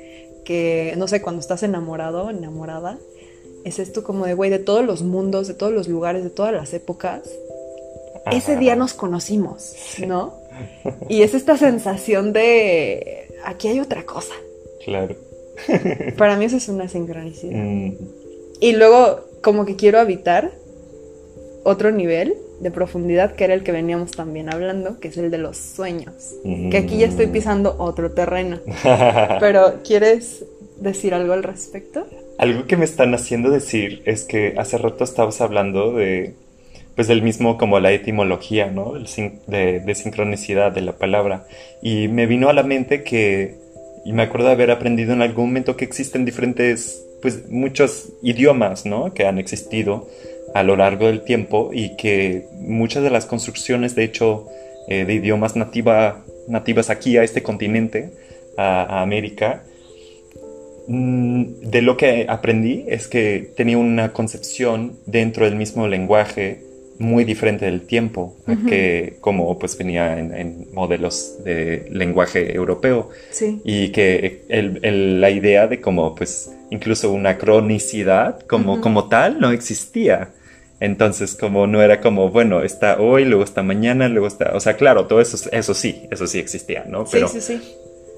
[0.46, 2.98] que, no sé, cuando estás enamorado, enamorada,
[3.66, 6.54] es esto como de, güey, de todos los mundos, de todos los lugares, de todas
[6.54, 7.22] las épocas,
[8.32, 8.60] ese ajá.
[8.60, 10.34] día nos conocimos, ¿no?
[11.10, 14.34] Y es esta sensación de, aquí hay otra cosa.
[14.86, 15.16] Claro.
[16.18, 17.58] Para mí eso es una sincronicidad.
[17.58, 17.98] Mm,
[18.63, 20.52] Y luego, como que quiero habitar
[21.63, 25.38] otro nivel de profundidad, que era el que veníamos también hablando, que es el de
[25.38, 26.13] los sueños.
[26.71, 27.32] Que aquí ya estoy Mm.
[27.32, 28.60] pisando otro terreno.
[29.39, 30.45] Pero, ¿quieres
[30.80, 32.06] decir algo al respecto?
[32.38, 36.34] Algo que me están haciendo decir es que hace rato estabas hablando de,
[36.95, 38.95] pues del mismo como la etimología, ¿no?
[38.95, 41.45] El sin- de, de sincronicidad de la palabra.
[41.82, 43.56] Y me vino a la mente que,
[44.06, 48.86] y me acuerdo de haber aprendido en algún momento que existen diferentes, pues muchos idiomas,
[48.86, 49.14] ¿no?
[49.14, 50.10] Que han existido
[50.54, 54.46] a lo largo del tiempo y que muchas de las construcciones, de hecho,
[54.90, 58.12] eh, de idiomas nativa nativas aquí a este continente,
[58.58, 59.64] a, a América,
[60.88, 66.60] mm, de lo que aprendí es que tenía una concepción dentro del mismo lenguaje
[67.00, 68.36] muy diferente del tiempo,
[68.68, 73.10] que como pues venía en, modelos de lenguaje europeo.
[73.32, 73.62] Sí.
[73.64, 79.52] Y que el, la idea de como pues incluso una cronicidad como, como tal no
[79.52, 80.30] existía.
[80.80, 84.52] Entonces, como no era como, bueno, está hoy, luego está mañana, luego está.
[84.54, 87.06] O sea, claro, todo eso, eso sí, eso sí existía, ¿no?
[87.06, 87.76] Pero, sí, sí, sí.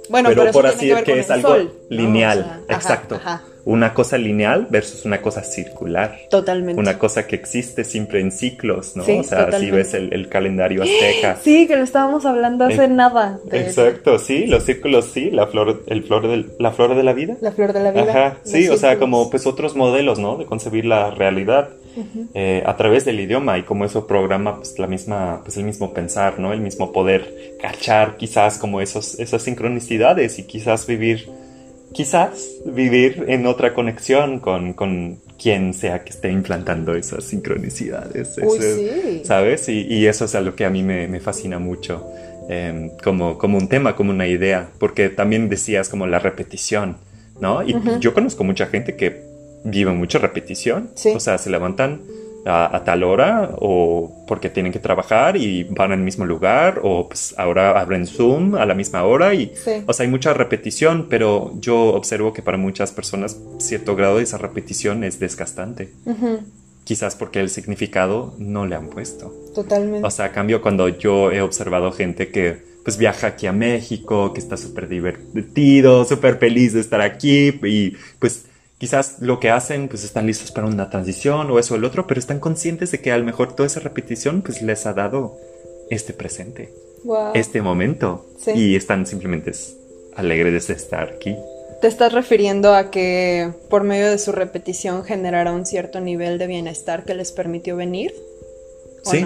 [0.09, 1.55] Bueno, pero, por así decir que, es algo
[1.89, 2.63] lineal.
[2.69, 3.19] exacto.
[3.65, 6.19] Una cosa lineal versus una cosa circular.
[6.29, 6.79] Totalmente.
[6.79, 9.03] Una cosa que existe siempre en ciclos, ¿no?
[9.03, 11.37] o sea, si ves el, calendario azteca.
[11.43, 13.39] Sí, que lo estábamos hablando hace nada.
[13.51, 17.37] exacto, sí, los círculos, sí, la flor, el flor del, la flor de la vida.
[17.41, 18.09] La flor de la vida.
[18.09, 20.37] Ajá, sí, o sea, como pues otros modelos, ¿no?
[20.37, 21.69] De concebir la realidad.
[22.33, 25.93] Eh, a través del idioma y como eso programa pues la misma pues el mismo
[25.93, 31.29] pensar no el mismo poder cachar quizás como esos esas sincronicidades y quizás vivir
[31.95, 38.35] quizás vivir en otra conexión con, con quien sea que esté implantando esas sincronicidades
[39.23, 42.05] sabes y, eso es algo que a mí me, fascina mucho
[42.49, 46.97] em, como, como un tema, como una idea, porque también decías como la repetición,
[47.39, 47.63] ¿no?
[47.63, 49.23] Y yo conozco mucha gente que
[49.63, 50.89] viven mucha repetición.
[51.15, 52.01] O sea, se levantan
[52.45, 57.33] a, tal hora o porque tienen que trabajar y van al mismo lugar o pues
[57.37, 59.51] ahora abren Zoom a la misma hora y
[59.87, 64.23] o sea hay mucha repetición pero yo observo que para muchas personas cierto grado de
[64.23, 65.91] esa repetición es desgastante.
[66.83, 69.33] Quizás porque el significado no le han puesto.
[69.55, 70.05] Totalmente.
[70.05, 74.33] O sea a cambio cuando yo he observado gente que pues viaja aquí a México
[74.33, 78.45] que está súper divertido súper feliz de estar aquí y pues
[78.85, 82.05] quizás lo que hacen, pues están listos para una transición o eso o el otro,
[82.05, 85.39] pero están conscientes de que a lo mejor toda esa repetición, pues les ha dado
[85.89, 86.71] este presente,
[87.33, 89.53] este momento, y están simplemente
[90.15, 91.35] alegres de estar aquí.
[91.81, 96.45] ¿Te estás refiriendo a que por medio de su repetición generará un cierto nivel de
[96.45, 98.13] bienestar que les permitió venir?
[99.03, 99.25] sí.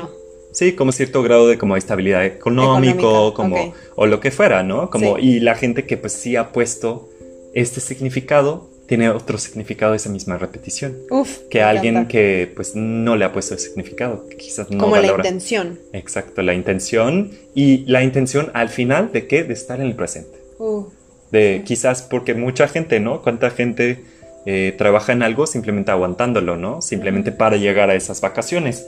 [0.52, 4.90] Sí, como cierto grado de como estabilidad económico, como o lo que fuera, ¿no?
[4.90, 7.08] Como y la gente que pues sí ha puesto
[7.54, 10.98] este significado tiene otro significado esa misma repetición.
[11.12, 14.98] Uf, que alguien que pues no le ha puesto el significado, que quizás no Como
[14.98, 15.78] la intención.
[15.94, 19.44] Exacto, la intención y la intención al final de qué?
[19.44, 20.40] De estar en el presente.
[20.58, 20.86] Uh,
[21.32, 23.22] de quizás porque mucha gente, ¿no?
[23.22, 24.04] Cuánta gente
[24.48, 26.82] eh, trabaja en algo simplemente aguantándolo, ¿no?
[26.82, 28.88] Simplemente para llegar a esas vacaciones.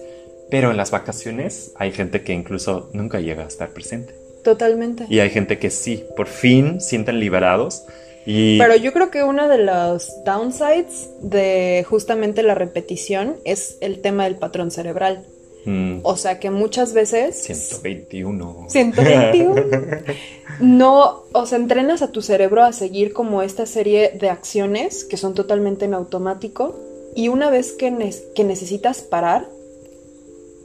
[0.50, 4.16] Pero en las vacaciones hay gente que incluso nunca llega a estar presente.
[4.44, 5.06] Totalmente.
[5.12, 7.84] Y hay gente que sí, por fin sienten liberados
[8.26, 14.26] pero yo creo que uno de los downsides de justamente la repetición es el tema
[14.26, 15.26] del patrón cerebral.
[15.66, 16.00] Mm.
[16.04, 17.44] O sea que muchas veces...
[17.44, 18.66] 121.
[18.68, 19.56] 121.
[20.60, 25.18] no, o sea, entrenas a tu cerebro a seguir como esta serie de acciones que
[25.18, 26.80] son totalmente en automático
[27.16, 29.48] y una vez que, que necesitas parar,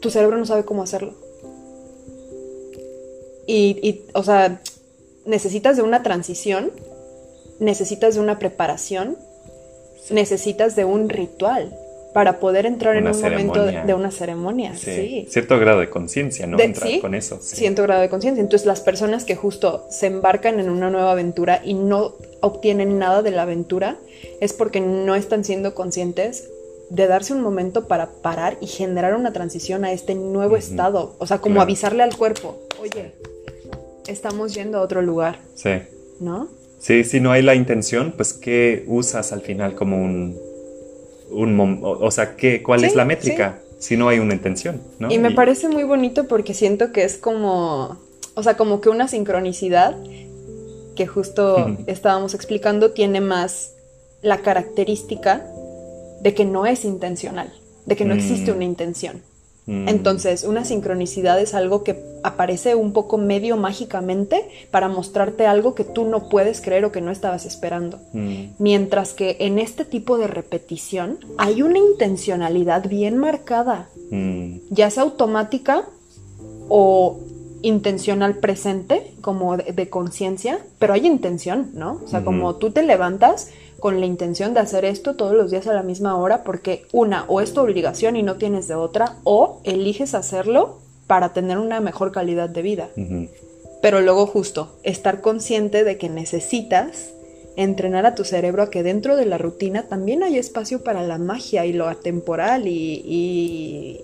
[0.00, 1.14] tu cerebro no sabe cómo hacerlo.
[3.46, 4.60] Y, y, o sea,
[5.24, 6.72] necesitas de una transición
[7.58, 9.16] necesitas de una preparación,
[10.10, 11.76] necesitas de un ritual
[12.16, 14.74] para poder entrar en un momento de, una ceremonia.
[14.74, 15.26] Sí.
[15.28, 16.58] Cierto grado de conciencia, ¿no?
[16.58, 17.38] entrar con eso.
[17.42, 18.40] Cierto grado de conciencia.
[18.40, 23.20] Entonces las personas que justo se embarcan en una nueva aventura y no obtienen nada
[23.20, 23.98] de la aventura
[24.40, 26.48] es porque no están siendo conscientes
[26.88, 31.16] de darse un momento para parar y generar una transición a este nuevo estado.
[31.18, 33.12] O sea, como avisarle al cuerpo, oye,
[34.06, 35.40] estamos yendo a otro lugar.
[35.54, 35.82] Sí.
[36.20, 36.48] ¿No?
[36.86, 40.38] Sí, si no hay la intención, pues ¿qué usas al final como un...
[41.32, 43.58] un o sea, ¿qué, ¿cuál es la métrica?
[43.80, 45.10] Si no hay una intención, ¿no?
[45.10, 47.98] Y me parece muy bonito porque siento que es como,
[48.34, 49.96] o sea, como que una sincronicidad
[50.94, 53.72] que justo estábamos explicando tiene más
[54.22, 55.44] la característica
[56.20, 57.52] de que no es intencional,
[57.84, 58.54] de que no existe mm.
[58.54, 59.22] una intención.
[59.66, 59.88] Mm.
[59.88, 65.84] Entonces, una sincronicidad es algo que aparece un poco medio mágicamente para mostrarte algo que
[65.84, 67.98] tú no puedes creer o que no estabas esperando.
[68.12, 68.54] Mm.
[68.58, 74.58] Mientras que en este tipo de repetición hay una intencionalidad bien marcada, mm.
[74.70, 75.84] ya sea automática
[76.68, 77.18] o
[77.62, 82.00] intencional presente, como de, conciencia, pero hay intención, ¿no?
[82.04, 83.50] O sea, como tú te levantas
[83.80, 87.24] con la intención de hacer esto todos los días a la misma hora porque una,
[87.28, 91.80] o es tu obligación y no tienes de otra, o eliges hacerlo para tener una
[91.80, 92.88] mejor calidad de vida.
[93.82, 97.10] Pero luego justo, estar consciente de que necesitas
[97.56, 101.18] entrenar a tu cerebro a que dentro de la rutina también hay espacio para la
[101.18, 104.00] magia y lo atemporal y, y,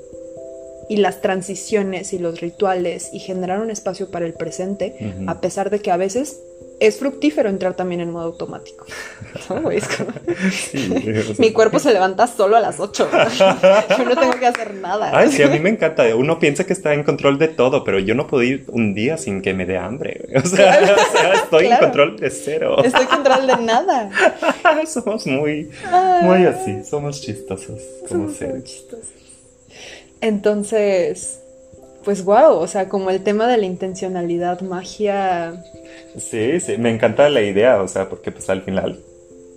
[0.88, 5.70] y las transiciones y los rituales y generar un espacio para el presente, a pesar
[5.70, 6.40] de que a veces
[6.86, 8.84] es fructífero entrar también en modo automático.
[9.50, 9.70] ¿no?
[9.70, 10.10] Es como-
[10.50, 13.08] Sí, o sea, Mi cuerpo se levanta solo a las 8.
[13.98, 15.10] Yo no tengo que hacer nada.
[15.16, 16.04] Ay, sí, a mí me encanta.
[16.16, 19.16] Uno piensa que está en control de todo, pero yo no puedo ir un día
[19.16, 20.26] sin que me dé hambre.
[20.34, 21.84] O sea, o sea, estoy Claro.
[21.84, 22.76] en control de cero.
[22.84, 24.10] Estoy en control de nada.
[24.86, 26.22] somos muy, Ay.
[26.24, 26.84] muy así.
[26.84, 28.64] Somos chistosos como Somos seres.
[28.64, 29.06] chistosos.
[30.20, 31.40] Entonces,
[32.04, 35.54] pues wow, o sea, como el tema de la intencionalidad, magia.
[36.18, 38.98] Sí, sí, me encanta la idea, o sea, porque pues al final,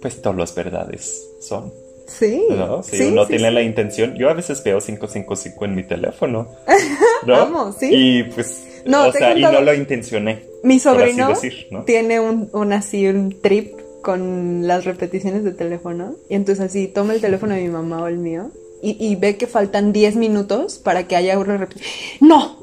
[0.02, 1.72] pues todas las verdades son,
[2.08, 2.46] Sí.
[2.52, 2.84] ¿no?
[2.84, 3.54] Si sí, uno sí, tiene sí.
[3.56, 6.48] la intención, yo a veces veo 555 en mi teléfono,
[7.26, 7.74] ¿no?
[7.74, 7.90] Sí.
[7.92, 11.84] Y pues, No, o sea, y no lo intencioné, Mi sobrino decir, ¿no?
[11.84, 13.74] tiene un, un así un trip
[14.04, 16.14] con las repeticiones de teléfono.
[16.30, 18.52] Y entonces así toma el teléfono de mi mamá o el mío
[18.86, 21.90] y, y ve que faltan 10 minutos para que haya una repetición.
[22.22, 22.58] ¡No!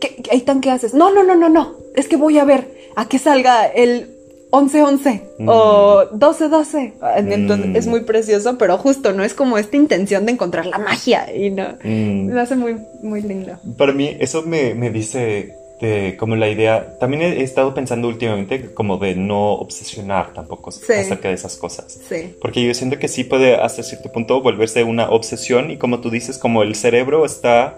[0.00, 0.94] ¿Qué, qué, ¿qué haces?
[0.94, 1.76] No, no, no, no, no.
[1.94, 4.10] Es que voy a ver a que salga el
[4.50, 6.92] 11-11 o 12-12.
[7.16, 7.76] Entonces Mm.
[7.76, 11.34] es muy precioso, pero justo no es como esta intención de encontrar la magia.
[11.34, 11.68] Y no.
[11.82, 12.26] Mm.
[12.26, 13.58] Me hace muy, muy lindo.
[13.78, 18.72] Para mí eso me, me dice de como la idea, también he, estado pensando últimamente
[18.72, 20.92] como de no obsesionar tampoco Sí.
[20.92, 21.98] acerca de esas cosas.
[22.08, 22.36] Sí.
[22.40, 26.08] Porque yo siento que sí puede hasta cierto punto volverse una obsesión y como tú
[26.08, 27.76] dices, como el cerebro está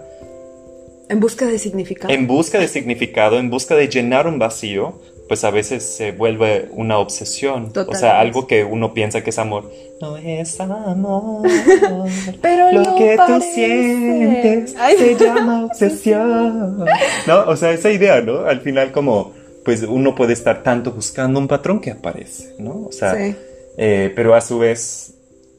[1.09, 2.13] En busca de significado.
[2.13, 6.69] en busca de significado, en busca de llenar un vacío, pues a veces se vuelve
[6.71, 7.71] una obsesión.
[7.87, 9.71] O sea, algo que uno piensa que es amor.
[10.01, 11.47] No es amor.
[12.41, 14.97] Pero lo lo que tú sientes Ay.
[14.97, 16.85] se llama obsesión.
[17.27, 18.45] No, o sea, esa idea, ¿no?
[18.45, 22.85] Al final como, pues uno puede estar tanto buscando un patrón que aparece, ¿no?
[22.87, 23.35] O sea, Sí.
[23.77, 25.13] eh, pero a su vez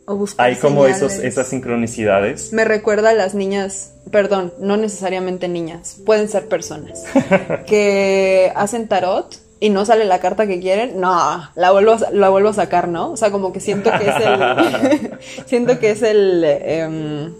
[0.07, 2.53] O hay como esos, esas sincronicidades.
[2.53, 7.03] Me recuerda a las niñas, perdón, no necesariamente niñas, pueden ser personas,
[7.67, 12.29] que hacen tarot y no sale la carta que quieren, no, la vuelvo, a- la
[12.29, 13.13] vuelvo a sacar, ¿no?
[13.13, 15.11] O sea, como que siento que es el,
[15.47, 17.33] siento que es el, em,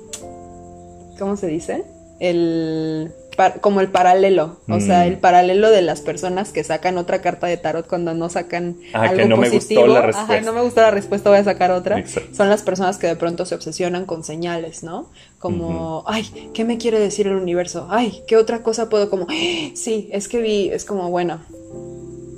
[1.19, 1.85] ¿cómo se dice?
[2.19, 5.09] El, par- como el paralelo, o sea, Mm.
[5.09, 9.03] el paralelo de las personas que sacan otra carta de tarot cuando no sacan Ah,
[9.03, 9.87] algo que no me gustó positivo.
[9.89, 10.41] la Ajá, respuesta.
[10.41, 11.99] no me gustó la respuesta, voy a sacar otra.
[11.99, 12.35] Exacto.
[12.35, 15.11] Son las personas que de pronto se obsesionan con señales, ¿no?
[15.39, 17.87] Como, ay, ¿qué me quiere decir el universo?
[17.91, 19.27] Ay, ¿qué otra cosa puedo como?
[19.29, 19.35] "Ah,
[19.75, 21.41] Sí, es que vi, es como, bueno,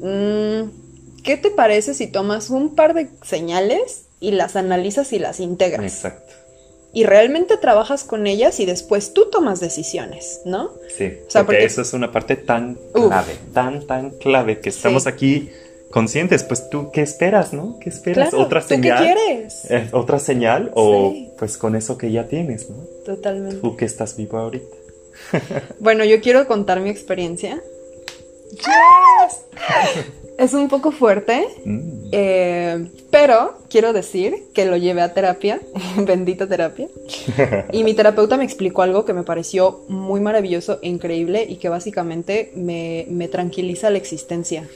[0.00, 5.84] ¿qué te parece si tomas un par de señales y las analizas y las integras?
[5.92, 6.32] Exacto.
[6.92, 10.70] Y realmente trabajas con ellas y después tú tomas decisiones, ¿no?
[10.96, 13.06] Sí, O sea, porque, porque- eso es una parte tan Uf.
[13.08, 15.08] clave, tan, tan clave, que estamos Sí.
[15.10, 15.50] aquí
[15.90, 16.44] conscientes.
[16.44, 17.78] Pues tú, ¿qué esperas, no?
[17.78, 18.30] ¿Qué esperas?
[18.30, 19.04] Claro, ¿Otra ¿tú qué señal?
[19.04, 19.70] quieres?
[19.70, 20.70] Eh, ¿Otra señal?
[20.74, 21.30] O Sí.
[21.38, 22.76] pues con eso que ya tienes, ¿no?
[23.04, 23.56] Totalmente.
[23.56, 24.76] Tú que estás vivo ahorita.
[25.80, 27.60] Bueno, yo quiero contar mi experiencia.
[30.38, 31.88] Es un poco fuerte, Mm.
[32.12, 35.60] Eh, pero quiero decir que lo llevé a terapia,
[35.98, 36.88] bendita terapia,
[37.72, 41.68] y mi terapeuta me explicó algo que me pareció muy maravilloso e increíble y que
[41.68, 44.66] básicamente me, me tranquiliza la existencia.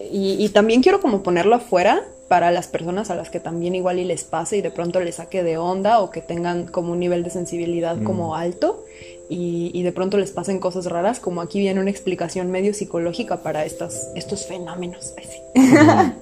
[0.00, 3.98] Y, y también quiero como ponerlo afuera para las personas a las que también igual
[3.98, 6.98] y les pase y de pronto les saque de onda o que tengan como un
[7.00, 8.04] nivel de sensibilidad Mm.
[8.04, 8.84] como alto
[9.28, 13.42] y, y de pronto les pasen cosas raras, como aquí viene una explicación medio psicológica
[13.42, 15.14] para estas, estos fenómenos.
[15.16, 15.38] Ay, sí.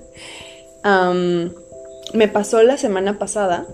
[0.83, 1.53] Am,
[2.15, 3.67] me pasó la semana pasada,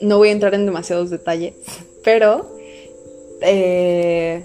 [0.00, 1.54] no voy a entrar en demasiados detalles,
[2.04, 2.50] pero
[3.42, 4.44] eh,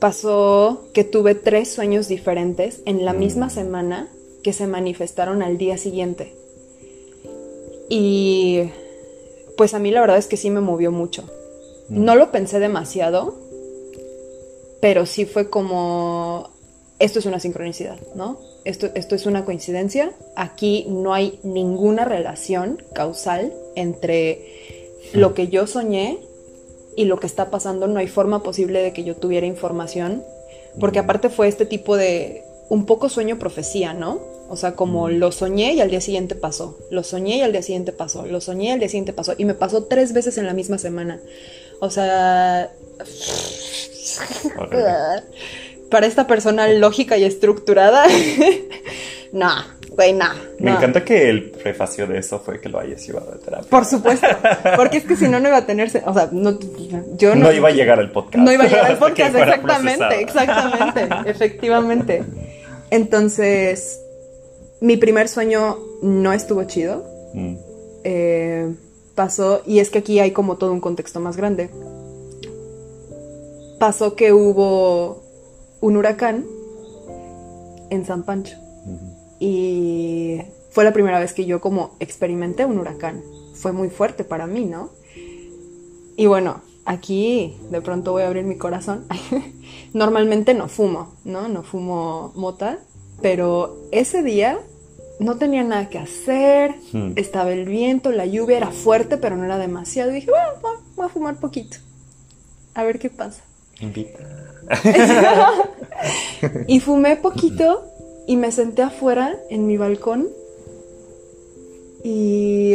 [0.00, 3.18] pasó que tuve tres sueños diferentes en la Mm.
[3.18, 4.08] misma semana
[4.42, 6.32] que se manifestaron al día siguiente.
[7.88, 8.70] Y
[9.56, 11.24] pues a mí la verdad es que sí me movió mucho.
[11.88, 13.34] No lo pensé demasiado,
[14.80, 16.50] pero sí fue como,
[16.98, 18.38] esto es una sincronicidad, ¿no?
[18.64, 20.12] Esto, esto es una coincidencia.
[20.36, 24.44] Aquí no hay ninguna relación causal entre
[25.12, 26.18] lo que yo soñé
[26.96, 27.86] y lo que está pasando.
[27.86, 30.22] No hay forma posible de que yo tuviera información,
[30.78, 31.04] porque Mm.
[31.04, 34.20] aparte fue este tipo de, un poco sueño profecía, ¿no?
[34.50, 35.12] O sea, como Mm.
[35.18, 38.40] lo soñé y al día siguiente pasó, lo soñé y al día siguiente pasó, lo
[38.40, 41.20] soñé y al día siguiente pasó, y me pasó tres veces en la misma semana.
[41.80, 42.70] O sea,
[45.90, 48.06] para esta persona lógica y estructurada,
[49.32, 49.50] no,
[49.90, 50.26] güey, no.
[50.58, 50.76] Me no.
[50.76, 53.70] encanta que el prefacio de eso fue que lo hayas llevado a terapia.
[53.70, 54.26] Por supuesto,
[54.76, 56.58] porque es que si no, no iba a tenerse, o sea, no,
[57.16, 58.44] yo no, no, iba a llegar al podcast.
[58.44, 60.20] no iba a llegar al podcast, exactamente, procesada.
[60.20, 62.24] exactamente, efectivamente.
[62.90, 64.00] Entonces,
[64.80, 67.04] mi primer sueño no estuvo chido.
[67.34, 67.56] Mm.
[68.04, 68.74] eh,
[69.18, 71.70] pasó, y es que aquí hay como todo un contexto más grande.
[73.80, 75.24] pasó que hubo
[75.80, 76.46] un huracán
[77.90, 78.56] en San Pancho.
[79.40, 80.40] Y
[80.70, 83.24] fue la primera vez que yo como experimenté un huracán.
[83.54, 84.90] Fue muy fuerte para mí, ¿no?
[86.16, 89.04] Y bueno, aquí de pronto voy a abrir mi corazón.
[89.94, 91.48] Normalmente no fumo, ¿no?
[91.48, 92.78] No fumo mota,
[93.20, 94.60] pero ese día
[95.18, 97.12] no tenía nada que hacer, hmm.
[97.16, 100.10] estaba el viento, la lluvia era fuerte, pero no era demasiado.
[100.10, 101.78] Y dije, bueno, voy a fumar poquito,
[102.74, 103.42] a ver qué pasa.
[103.80, 104.18] Invita.
[106.66, 107.84] y fumé poquito
[108.26, 110.28] y me senté afuera en mi balcón
[112.04, 112.74] y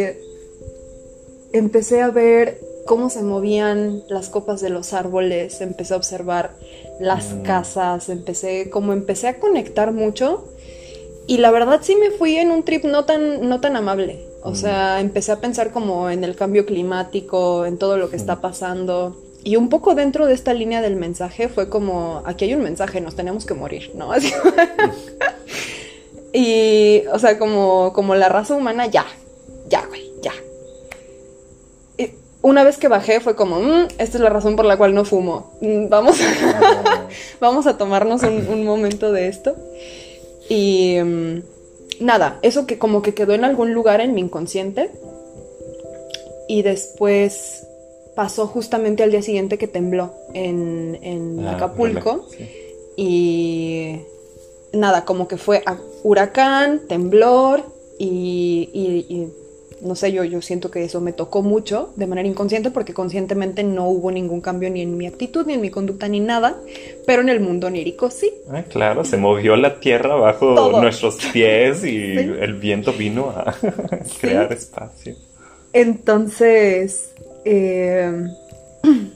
[1.51, 6.55] empecé a ver cómo se movían las copas de los árboles, empecé a observar
[6.99, 7.41] las mm.
[7.43, 10.47] casas, empecé como empecé a conectar mucho
[11.27, 14.33] y la verdad sí me fui en un trip no tan no tan amable.
[14.43, 14.55] O mm.
[14.55, 18.41] sea, empecé a pensar como en el cambio climático, en todo lo que está mm.
[18.41, 19.17] pasando.
[19.43, 23.01] Y un poco dentro de esta línea del mensaje fue como, aquí hay un mensaje,
[23.01, 24.09] nos tenemos que morir, ¿no?
[26.33, 29.05] y, o sea, como, como la raza humana, ya,
[29.67, 30.31] ya, güey, ya.
[31.97, 32.11] Y
[32.41, 35.03] una vez que bajé fue como, mm, esta es la razón por la cual no
[35.03, 35.51] fumo.
[35.59, 37.07] Mm, vamos, a,
[37.41, 39.57] vamos a tomarnos un, momento de esto.
[40.49, 41.41] Y mm,
[41.99, 44.91] nada, eso que como que quedó en algún lugar en mi inconsciente.
[46.47, 47.65] Y después
[48.15, 52.27] pasó justamente al día siguiente que tembló en, ah, Acapulco.
[52.95, 53.99] Y
[54.71, 55.63] nada, como que fue
[56.03, 57.63] huracán, temblor
[57.97, 59.29] y,
[59.83, 63.63] no sé, yo, yo siento que eso me tocó mucho de manera inconsciente porque conscientemente
[63.63, 66.55] no hubo ningún cambio ni en mi actitud, ni en mi conducta, ni nada,
[67.05, 68.31] pero en el mundo onírico sí.
[68.49, 73.55] Ah, claro, se movió la tierra bajo nuestros pies y el viento vino a
[74.21, 75.15] crear espacio.
[75.73, 77.13] Entonces,
[77.45, 78.27] eh,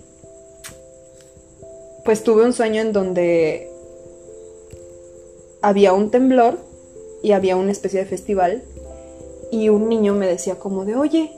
[2.05, 3.69] pues tuve un sueño en donde
[5.61, 6.57] había un temblor
[7.23, 8.63] y había una especie de festival
[9.51, 11.31] y un niño me decía como de, oye,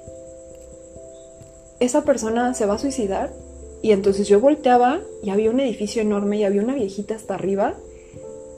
[1.80, 3.34] esa persona se va a suicidar.
[3.82, 7.76] Y entonces yo volteaba y había un edificio enorme y había una viejita hasta arriba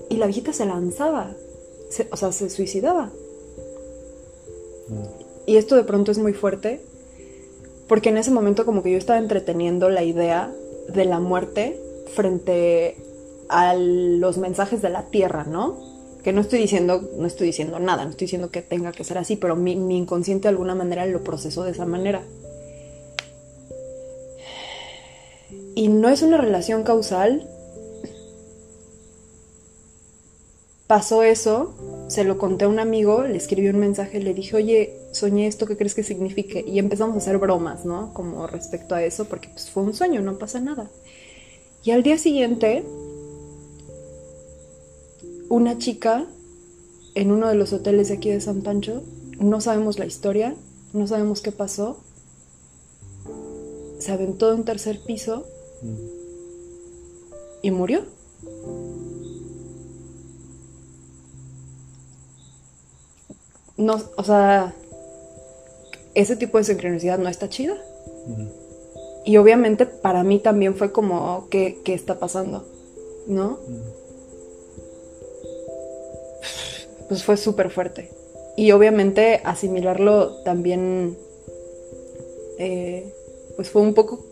[0.09, 1.35] y la viejita se lanzaba,
[2.11, 3.11] o sea, se suicidaba.
[4.87, 5.21] Mm.
[5.45, 6.81] Y esto de pronto es muy fuerte
[7.87, 10.51] porque en ese momento como que yo estaba entreteniendo la idea
[10.87, 11.79] de la muerte
[12.13, 12.95] frente
[13.49, 15.90] a los mensajes de la tierra, ¿no?
[16.23, 19.17] Que no estoy diciendo, no estoy diciendo nada, no estoy diciendo que tenga que ser
[19.17, 22.23] así, pero mi, inconsciente de alguna manera lo procesó de esa manera.
[25.73, 27.47] Y no es una relación causal.
[30.85, 31.73] Pasó eso,
[32.09, 35.65] se lo conté a un amigo, le escribí un mensaje, le dije, oye, soñé esto,
[35.65, 36.65] ¿qué crees que signifique?
[36.67, 38.13] Y empezamos a hacer bromas, ¿no?
[38.13, 40.89] Como respecto a eso, porque pues fue un sueño, no pasa nada.
[41.83, 42.83] Y al día siguiente,
[45.51, 46.25] una chica
[47.13, 49.03] en uno de los hoteles de aquí de San Pancho,
[49.37, 50.55] no sabemos la historia,
[50.93, 51.97] no sabemos qué pasó,
[53.99, 55.45] se aventó de un tercer piso
[57.61, 58.05] y murió.
[63.75, 64.73] No, o sea,
[66.15, 67.75] ese tipo de sincronicidad no está chida.
[69.25, 72.65] Y obviamente para mí también fue como, ¿qué, está pasando?
[73.27, 73.59] ¿No?
[77.11, 78.09] Pues fue súper fuerte.
[78.55, 81.17] Y obviamente asimilarlo también,
[82.57, 83.13] eh,
[83.57, 84.25] pues fue un poco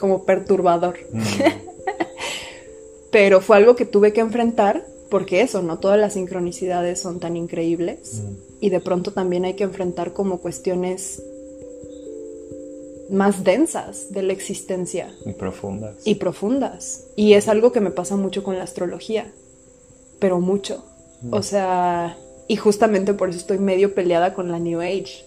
[0.00, 0.96] como perturbador.
[3.12, 7.36] Pero fue algo que tuve que enfrentar porque eso, no todas las sincronicidades son tan
[7.36, 8.34] increíbles mm.
[8.60, 11.22] y de pronto también hay que enfrentar como cuestiones
[13.10, 15.14] más densas de la existencia.
[15.24, 15.98] Y profundas.
[16.04, 17.04] Y profundas.
[17.14, 19.32] Y es algo que me pasa mucho con la astrología,
[20.18, 20.82] pero mucho.
[21.30, 22.16] O sea,
[22.48, 25.24] y justamente por eso estoy medio peleada con la New Age.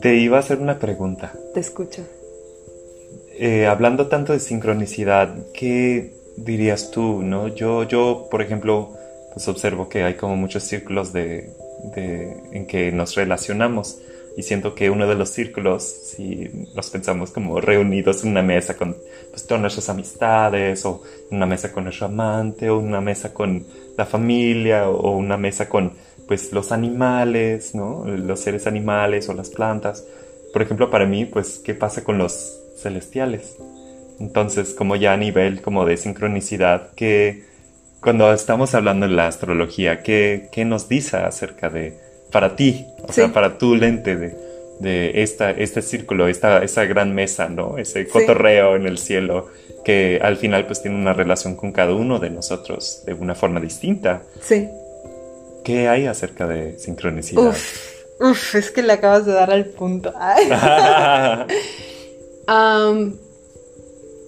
[0.00, 1.32] Te iba a hacer una pregunta.
[1.54, 2.02] Te escucho.
[3.38, 7.48] Eh, hablando tanto de sincronicidad, ¿qué dirías tú, no?
[7.48, 8.94] Yo, yo, por ejemplo,
[9.34, 11.50] pues observo que hay como muchos círculos de,
[11.94, 13.98] en que nos relacionamos
[14.36, 18.76] y siento que uno de los círculos, si nos pensamos como reunidos en una mesa
[18.76, 18.96] con
[19.30, 23.64] pues, todas nuestras amistades o una mesa con nuestro amante o una mesa con
[23.96, 25.94] la familia o una mesa con
[26.28, 28.04] pues los animales, ¿no?
[28.04, 30.04] Los seres animales o las plantas.
[30.52, 33.56] Por ejemplo, para mí, pues, ¿qué pasa con los celestiales?
[34.18, 37.44] Entonces, como ya a nivel como de sincronicidad, que
[38.00, 41.98] cuando estamos hablando de la astrología, ¿qué, nos dice acerca de,
[42.30, 44.46] para ti, o sea, para tu lente, de
[44.78, 47.78] de esta, este círculo, esta, esa gran mesa, ¿no?
[47.78, 49.48] Ese cotorreo en el cielo
[49.84, 53.60] que al final pues tiene una relación con cada uno de nosotros de una forma
[53.60, 54.22] distinta.
[54.40, 54.68] Sí.
[55.64, 57.56] ¿Qué hay acerca de sincronicidad?
[58.20, 60.12] Uf, es que le acabas de dar al punto.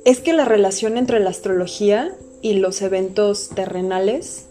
[0.04, 4.46] es que la relación entre la astrología y los eventos terrenales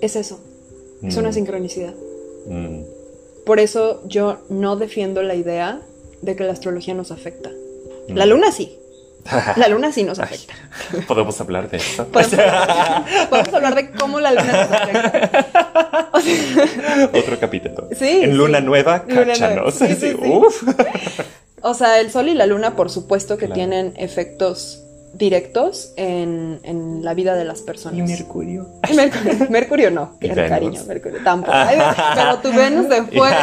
[0.00, 0.40] es eso,
[1.02, 1.34] es una mm.
[1.34, 1.94] sincronicidad.
[2.46, 2.82] Mm.
[3.44, 5.80] Por eso yo no defiendo la idea
[6.22, 7.50] de que la astrología nos afecta.
[8.08, 8.16] Mm.
[8.16, 8.76] La luna sí.
[9.56, 10.54] La luna sí nos afecta.
[11.06, 12.06] Podemos hablar de eso.
[12.06, 16.10] ¿Podemos, hablar de cómo la luna nos afecta.
[17.12, 17.88] Otro capítulo.
[17.92, 18.20] Sí.
[18.22, 19.78] En luna nueva, cáchanos.
[21.62, 24.82] O sea, el sol y la luna, por supuesto que tienen efectos
[25.14, 26.60] directos en,
[27.02, 27.98] la vida de las personas.
[27.98, 28.66] ¿Y Mercurio?
[29.50, 31.56] Mercurio, no, ¿Y cariño, Mercurio tampoco.
[32.14, 33.36] pero tu Venus de fuego.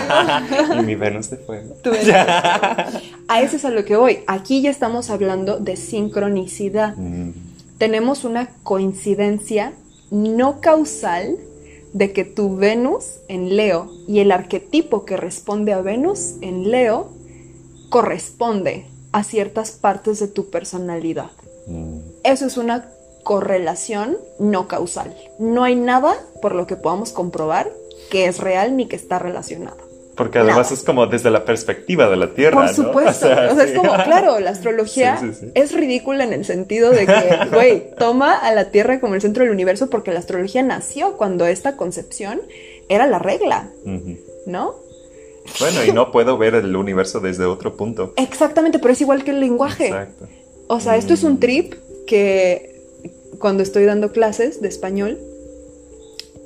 [0.79, 1.75] y mi Venus de fuego.
[3.27, 4.19] A eso es a lo que voy.
[4.27, 6.95] Aquí ya estamos hablando de sincronicidad.
[6.95, 7.31] Mm.
[7.77, 9.73] Tenemos una coincidencia
[10.09, 11.37] no causal
[11.93, 17.11] de que tu Venus en Leo y el arquetipo que responde a Venus en Leo
[17.89, 21.31] corresponde a ciertas partes de tu personalidad.
[21.67, 21.99] Mm.
[22.23, 22.89] Eso es una
[23.23, 25.15] correlación no causal.
[25.37, 27.69] No hay nada por lo que podamos comprobar
[28.09, 29.77] que es real ni que está relacionado.
[30.15, 32.57] Porque además es como desde la perspectiva de la Tierra.
[32.57, 33.27] Por supuesto.
[33.27, 35.19] O sea, es como, claro, la astrología
[35.53, 39.43] es ridícula en el sentido de que, güey, toma a la Tierra como el centro
[39.43, 42.41] del universo porque la astrología nació cuando esta concepción
[42.89, 43.69] era la regla,
[44.45, 44.75] ¿no?
[45.59, 48.13] Bueno, y no puedo ver el universo desde otro punto.
[48.17, 49.87] Exactamente, pero es igual que el lenguaje.
[49.87, 50.27] Exacto.
[50.67, 51.39] O sea, esto es un mm.
[51.39, 51.73] trip
[52.05, 52.81] que
[53.39, 55.17] cuando estoy dando clases de español,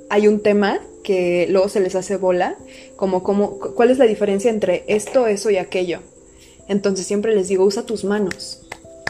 [0.10, 2.58] hay un tema que luego se les hace bola,
[2.96, 6.00] como, como cuál es la diferencia entre esto, eso y aquello.
[6.68, 8.62] Entonces siempre les digo, usa tus manos.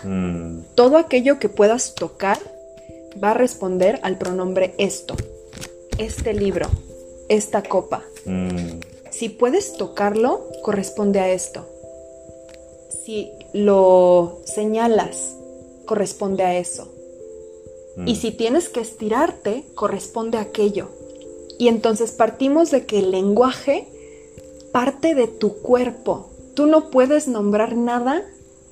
[0.03, 0.61] Mm.
[0.75, 2.37] Todo aquello que puedas tocar
[3.21, 5.15] va a responder al pronombre esto.
[5.97, 6.69] Este libro,
[7.29, 8.03] esta copa.
[8.25, 8.79] Mm.
[9.11, 11.67] Si puedes tocarlo, corresponde a esto.
[13.03, 15.35] Si lo señalas,
[15.85, 16.91] corresponde a eso.
[18.05, 18.15] Y mm.
[18.15, 20.89] si tienes que estirarte, corresponde a aquello.
[21.59, 23.87] Y entonces partimos de que el lenguaje
[24.71, 26.29] parte de tu cuerpo.
[26.55, 28.23] Tú no puedes nombrar nada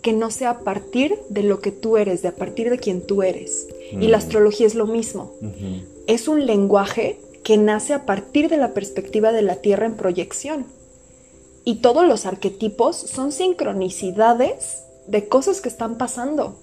[0.02, 3.06] que no sea a partir de lo que tú eres, de a partir de quien
[3.06, 3.68] tú eres.
[3.92, 4.22] Y la mm.
[4.22, 5.34] astrología es lo mismo.
[6.08, 10.79] Es un lenguaje que nace a partir de la perspectiva de la Tierra en proyección
[11.64, 16.56] y todos los arquetipos son sincronicidades de cosas que están pasando.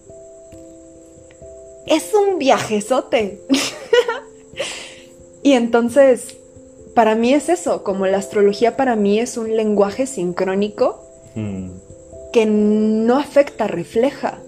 [1.86, 3.40] Es un viajezote.
[5.42, 6.36] y entonces,
[6.94, 11.01] para mí es eso, como la astrología para mí es un lenguaje sincrónico
[11.34, 11.68] mm.
[12.32, 14.40] que no afecta, refleja.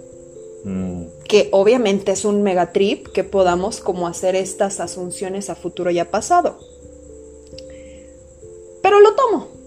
[0.64, 1.02] Mm.
[1.28, 6.10] Que obviamente es un megatrip que podamos como hacer estas asunciones a futuro y a
[6.10, 6.58] pasado.
[8.82, 9.57] Pero lo tomo.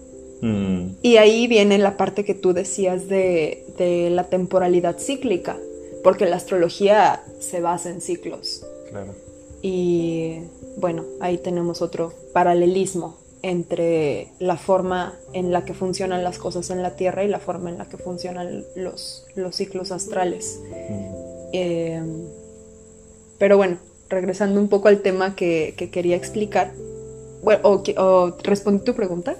[0.42, 0.96] Mm.
[1.02, 3.64] Y ahí viene la parte que tú decías de,
[4.10, 5.56] la temporalidad cíclica,
[6.04, 8.66] porque la astrología se basa en ciclos.
[8.90, 9.14] Claro.
[9.62, 10.40] Y
[10.76, 16.82] bueno, ahí tenemos otro paralelismo entre la forma en la que funcionan las cosas en
[16.82, 20.60] la Tierra y la forma en la que funcionan los, los ciclos astrales.
[20.90, 21.32] Mm.
[21.52, 22.24] Em,
[23.38, 23.78] pero bueno,
[24.08, 26.72] regresando un poco al tema que, quería explicar,
[27.42, 29.36] bueno, o, o respondí tu pregunta.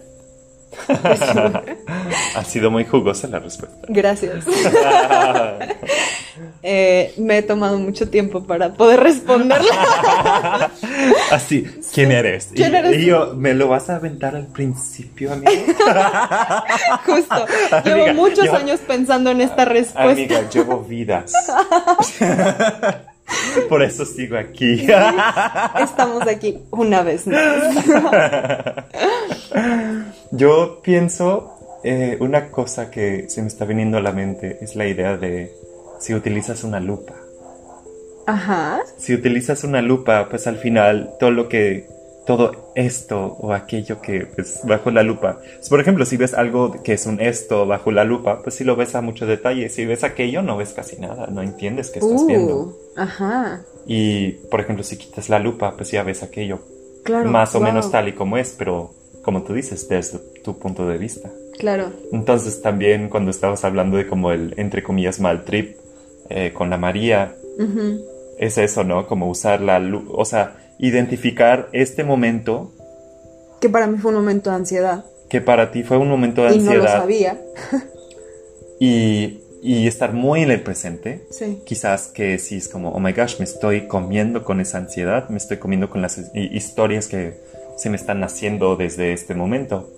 [2.35, 3.87] ha sido muy jugosa la respuesta.
[3.89, 4.45] Gracias.
[6.65, 10.71] Eh, me he tomado mucho tiempo para poder responderla.
[11.33, 12.51] Así, ¿quién eres?
[12.55, 15.51] y, yo, ¿me lo vas a aventar al principio, amigo?
[17.05, 17.47] Justo.
[17.85, 20.03] Llevo muchos años pensando en esta respuesta.
[20.13, 21.33] Amiga, llevo vidas.
[23.69, 24.87] Por eso sigo aquí.
[25.81, 27.75] estamos aquí una vez más.
[30.31, 34.87] Yo pienso eh, una cosa que se me está viniendo a la mente es la
[34.87, 35.55] idea de
[35.99, 37.15] si utilizas una lupa.
[38.27, 38.81] Ajá.
[38.97, 41.87] Si utilizas una lupa, pues al final todo lo que
[42.27, 45.41] todo esto o aquello que pues bajo la lupa.
[45.69, 48.77] Por ejemplo, si ves algo que es un esto bajo la lupa, pues si lo
[48.77, 49.69] ves a mucho detalle.
[49.69, 52.57] Si ves aquello, no ves casi nada, no entiendes qué estás viendo.
[52.57, 53.63] Uh, ajá.
[53.87, 56.61] Y, por ejemplo, si quitas la lupa, pues ya ves aquello
[57.03, 60.87] claro, más o menos tal y como es, pero como tú dices, desde tu punto
[60.89, 61.31] de vista.
[61.59, 61.93] Claro.
[62.13, 65.77] Entonces también cuando estabas hablando de como el, entre comillas, mal trip
[66.29, 67.35] eh, con la María,
[68.39, 69.07] es eso, ¿no?
[69.07, 72.73] Como usar la luz, o sea, identificar este momento.
[73.61, 75.05] Que para mí fue un momento de ansiedad.
[75.29, 77.41] que para ti fue un momento de y no lo ansiedad sabía.
[78.81, 81.25] y, y estar muy en el presente.
[81.31, 81.61] Sí.
[81.65, 85.37] Quizás que si es como, oh my gosh, me estoy comiendo con esa ansiedad, me
[85.37, 87.35] estoy comiendo con las hi- historias que
[87.83, 89.89] se me están naciendo desde este momento.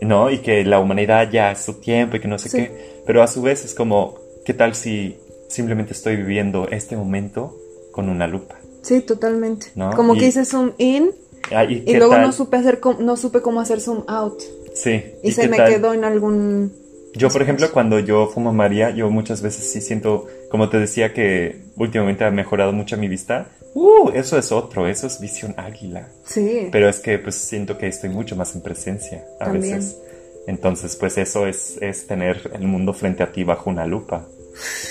[0.00, 0.30] ¿No?
[0.30, 2.56] Y que la humanidad ya es su tiempo y que no sé Sí.
[2.58, 3.02] qué.
[3.06, 5.16] Pero a su vez es como, ¿qué tal si
[5.48, 7.56] simplemente estoy viviendo este momento
[7.92, 8.56] con una lupa?
[8.82, 9.68] Sí, totalmente.
[9.76, 9.90] ¿No?
[9.94, 11.10] Como Y- que hice zoom in
[11.52, 12.22] Ah, ¿y luego tal?
[12.22, 14.40] no supe hacer no supe cómo hacer zoom out.
[14.74, 15.04] Sí.
[15.22, 15.68] Y, se me tal?
[15.72, 16.72] quedó en algún
[17.14, 21.12] Yo, por ejemplo, cuando yo fumo María, yo muchas veces sí siento, como te decía,
[21.12, 23.48] que últimamente ha mejorado mucho mi vista.
[23.74, 26.08] Uh, eso es otro, eso es visión águila.
[26.24, 26.68] Sí.
[26.70, 29.76] Pero es que pues siento que estoy mucho más en presencia a También.
[29.78, 29.98] veces.
[30.46, 34.26] Entonces, pues eso es, es tener el mundo frente a ti bajo una lupa,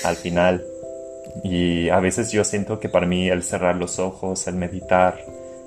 [0.06, 0.66] al final.
[1.44, 5.24] Y a veces yo siento que para mí el cerrar los ojos, el meditar,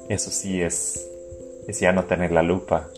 [0.08, 1.06] eso sí es,
[1.68, 2.88] es ya no tener la lupa.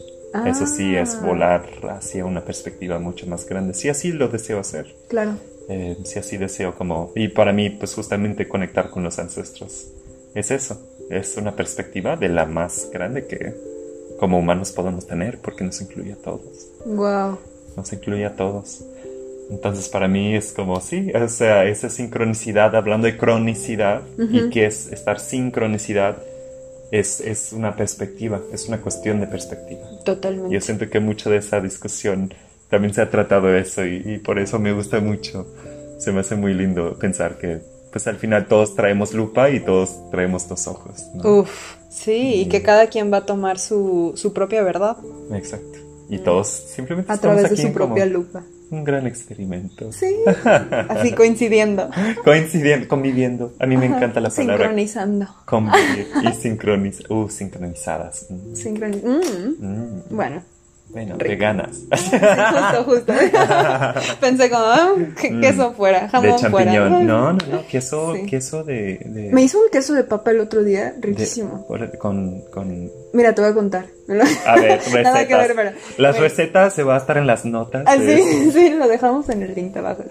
[0.46, 1.24] Eso sí es Ah.
[1.26, 3.72] volar hacia una perspectiva mucho más grande.
[3.74, 4.94] Si así lo deseo hacer.
[5.08, 5.36] Claro.
[5.68, 7.10] Eh, si así deseo como...
[7.16, 9.88] Y para mí, pues justamente conectar con los ancestros.
[10.36, 10.78] Es eso.
[11.08, 13.54] Es una perspectiva de la más grande que
[14.18, 16.68] como humanos podemos tener porque nos incluye a todos.
[16.84, 17.38] Wow.
[17.74, 18.84] Nos incluye a todos.
[19.50, 24.66] Entonces para mí es como, sí, o sea, esa sincronicidad, hablando de cronicidad y que
[24.66, 26.18] es estar sincronicidad,
[26.90, 29.88] es, es una perspectiva, es una cuestión de perspectiva.
[30.04, 30.52] Totalmente.
[30.52, 32.34] Yo siento que mucho de esa discusión
[32.68, 35.46] también se ha tratado eso y, y por eso me gusta mucho.
[35.98, 40.10] Se me hace muy lindo pensar que pues al final todos traemos lupa y todos
[40.10, 41.06] traemos dos ojos.
[41.14, 41.38] ¿no?
[41.38, 44.98] Uf, sí, y que cada quien va a tomar su, su propia verdad
[45.32, 45.78] Exacto.
[46.10, 48.42] Y todos simplemente a través de aquí su en como propia lupa.
[48.70, 49.90] un gran experimento.
[49.92, 50.14] Sí,
[50.90, 51.88] así coincidiendo.
[52.22, 53.54] Coincidiendo, conviviendo.
[53.58, 55.26] A mí me encanta la palabra Sincronizando.
[55.46, 57.10] convivir y sincronizar.
[57.10, 58.26] Uh, sincronizadas.
[58.28, 58.52] Mm,
[59.06, 60.02] Mm, mm.
[60.10, 60.42] Bueno,
[60.88, 61.28] Bueno, Rico.
[61.28, 61.76] veganas.
[61.96, 63.12] sí, justo, justo.
[64.20, 65.40] Pensé como, ah, que Mm.
[65.40, 66.72] queso fuera, de jamón fuera.
[66.72, 67.06] champiñón.
[67.06, 67.66] No, no, no.
[67.68, 68.26] Queso, Sí.
[68.26, 71.66] queso de, de- Me hizo un queso de papa el otro día, de- riquísimo.
[71.66, 72.90] por- con, con.
[73.12, 73.86] Mira, te voy a contar.
[74.46, 75.02] A ver, recetas.
[75.02, 75.70] Nada que ver, pero.
[75.98, 76.28] Las Bueno.
[76.28, 77.82] recetas se va a estar en las notas.
[77.86, 80.04] Ah, de sí, sí, lo dejamos en el link de abajo.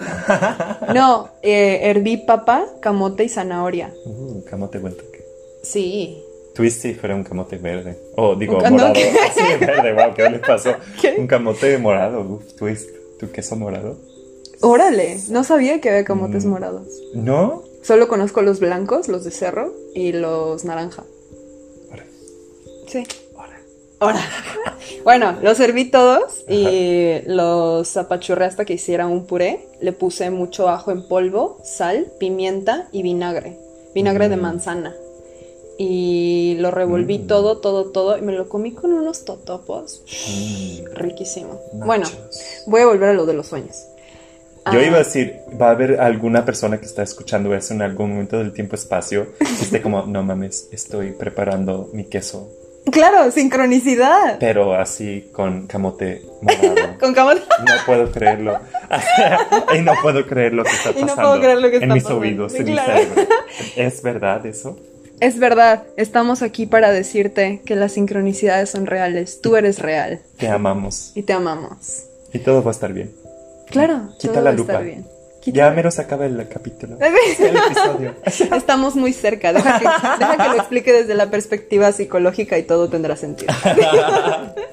[0.93, 3.91] No, eh, herví papa, camote y zanahoria.
[4.05, 5.23] Uh, camote buen toque.
[5.63, 6.21] Sí.
[6.55, 7.97] Twist si fuera un camote verde.
[8.15, 8.87] Oh, digo, Un morado.
[8.87, 9.11] no, ¿qué?
[9.35, 10.71] Sí, verde, wow, ¿qué les pasó?
[11.01, 11.15] ¿Qué?
[11.17, 12.89] Un camote morado, uf, twist.
[13.19, 13.97] ¿Tu queso morado?
[14.61, 16.49] Órale, no sabía que había camotes Mm.
[16.49, 16.87] morados.
[17.13, 17.63] ¿No?
[17.83, 21.03] Solo conozco los blancos, los de cerro y los naranja.
[22.87, 23.03] Sí.
[23.99, 24.19] Ahora.
[25.03, 29.67] Bueno, los serví todos y los apachurré hasta que hiciera un puré.
[29.81, 33.57] Le puse mucho ajo en polvo, sal, pimienta y vinagre.
[33.93, 34.41] Vinagre de Mm.
[34.41, 34.95] manzana.
[35.77, 37.27] Y lo revolví Mm.
[37.27, 38.17] todo, todo, todo.
[38.17, 40.03] Y me lo comí con unos totopos.
[40.07, 41.59] Mm, Riquísimo.
[41.73, 42.07] Bueno,
[42.67, 43.85] voy a volver a lo de los sueños.
[44.71, 47.83] Yo Ah, iba a decir, va a haber alguna persona que está escuchando eso en
[47.83, 52.49] algún momento del tiempo-espacio que esté como, no mames, estoy preparando mi queso,
[52.91, 54.37] Claro, sincronicidad.
[54.39, 56.75] pero así con camote morado.
[56.99, 57.41] Con camote.
[57.59, 58.59] No puedo creerlo.
[59.77, 61.81] y no puedo creer lo que está Y no pasando puedo creer lo que en
[61.83, 62.21] está mis pasando.
[62.21, 62.93] oídos, en Claro.
[62.93, 63.33] mi cerebro.
[63.75, 64.77] ¿Es verdad eso?
[65.19, 69.41] Es verdad, estamos aquí para decirte que las sincronicidades son reales.
[69.41, 71.11] Tú eres real Te amamos.
[71.15, 72.03] y te amamos.
[72.33, 73.11] Y todo va a estar bien.
[73.69, 74.73] Claro, Quita todo la va a lupa.
[74.73, 75.05] estar bien.
[75.47, 76.97] Ya mero se acaba el capítulo.
[76.99, 78.15] El episodio.
[78.57, 79.53] Estamos muy cerca.
[79.53, 79.85] Deja que,
[80.19, 83.53] deja que lo explique desde la perspectiva psicológica y todo tendrá sentido.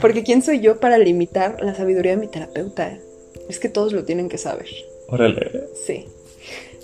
[0.00, 2.96] Porque ¿quién soy yo para limitar la sabiduría de mi terapeuta?
[3.48, 4.66] Es que todos lo tienen que saber.
[5.08, 5.64] Órale.
[5.86, 6.06] Sí.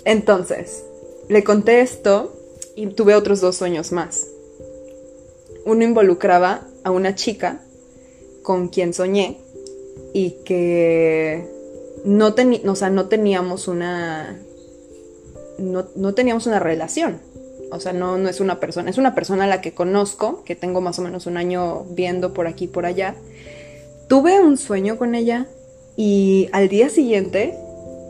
[0.03, 0.83] Entonces,
[1.29, 2.33] le conté esto
[2.75, 4.27] y tuve otros dos sueños más.
[5.65, 7.61] Uno involucraba a una chica
[8.43, 9.37] con quien soñé
[10.13, 11.45] y que
[12.05, 12.33] no,
[12.65, 14.39] o sea, no teníamos una
[15.57, 17.19] no, no teníamos una relación.
[17.71, 20.55] O sea, no, no es una persona, es una persona a la que conozco, que
[20.55, 23.15] tengo más o menos un año viendo por aquí y por allá.
[24.07, 25.47] Tuve un sueño con ella
[25.97, 27.57] y al día siguiente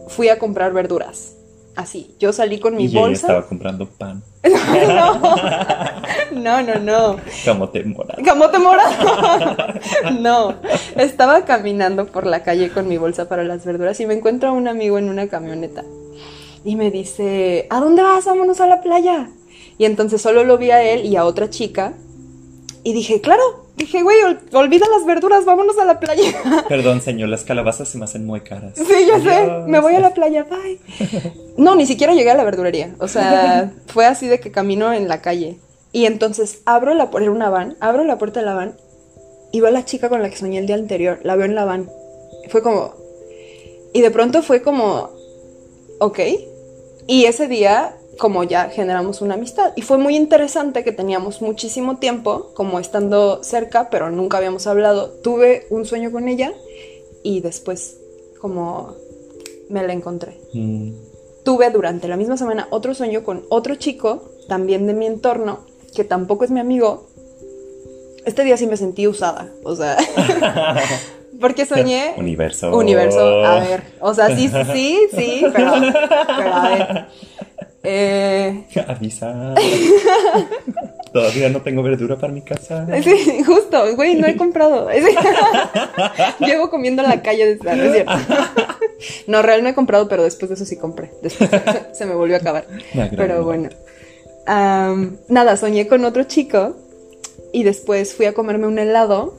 [0.10, 1.37] fui a comprar verduras.
[1.78, 3.28] Así, yo salí con mi y bolsa.
[3.28, 4.24] estaba comprando pan.
[6.32, 7.18] No, no, no.
[7.46, 8.22] Camote morado.
[8.24, 9.74] Camote morado.
[10.20, 10.56] No,
[10.96, 14.54] estaba caminando por la calle con mi bolsa para las verduras y me encuentro a
[14.54, 15.84] un amigo en una camioneta.
[16.66, 18.26] Y me dice, ¿a dónde vas?
[18.26, 19.30] Vámonos a la playa.
[19.78, 21.94] Y entonces solo lo vi a él y a otra chica.
[22.84, 23.67] Y dije, claro.
[23.78, 26.24] Dije, güey, ol- olvida las verduras, vámonos a la playa.
[26.68, 28.74] Perdón, señor, las calabazas se me hacen muy caras.
[28.76, 29.50] Sí, ya sé.
[29.68, 30.80] Me voy a la playa, bye.
[31.58, 32.96] No, ni siquiera llegué a la verdurería.
[33.00, 35.60] O sea, fue así de que camino en la calle.
[35.92, 38.76] Y entonces abro la puerta, era una van, abro la puerta de la van
[39.52, 41.56] y veo a la chica con la que soñé el día anterior, la veo en
[41.56, 41.90] la van.
[42.50, 42.94] Fue como...
[43.94, 45.10] Y de pronto fue como...
[46.00, 46.20] Ok.
[47.08, 49.74] Y ese día como ya generamos una amistad.
[49.76, 55.10] Y fue muy interesante que teníamos muchísimo tiempo como estando cerca, pero nunca habíamos hablado.
[55.10, 56.54] Tuve un sueño con ella
[57.24, 57.98] y después
[58.40, 58.96] como
[59.70, 60.40] me la encontré.
[60.54, 60.92] Mm.
[61.44, 65.60] Tuve durante la misma semana otro sueño con otro chico, también de mi entorno,
[65.96, 67.08] que tampoco es mi amigo.
[68.26, 69.98] Este día sí me sentí usada, o sea,
[71.40, 72.14] porque soñé...
[72.18, 72.76] Universo.
[72.76, 75.72] Universo, a ver, o sea, sí, sí, sí, pero,
[76.36, 77.06] pero a ver.
[77.84, 78.66] Eh...
[78.88, 79.56] Avisa.
[81.14, 82.86] Todavía no tengo verdura para mi casa.
[83.02, 84.90] Sí, justo, güey, no he comprado.
[86.40, 88.14] Llevo comiendo en la calle desde ¿no es cierto?
[89.28, 91.12] No, real no he comprado, pero después de eso sí compré.
[91.22, 91.50] Después
[91.94, 92.66] se me volvió a acabar.
[93.16, 93.70] pero bueno.
[95.28, 96.76] nada, soñé con otro chico
[97.54, 99.36] y después fui a comerme un helado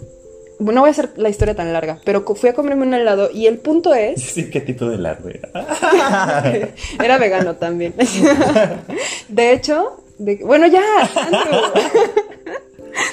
[0.58, 3.46] no voy a hacer la historia tan larga, pero fui a comerme un helado y
[3.46, 4.22] el punto es...
[4.38, 5.48] Sí, ¿qué tipo de helado era?
[7.02, 7.94] era vegano también.
[9.28, 10.82] de hecho, bueno, ya,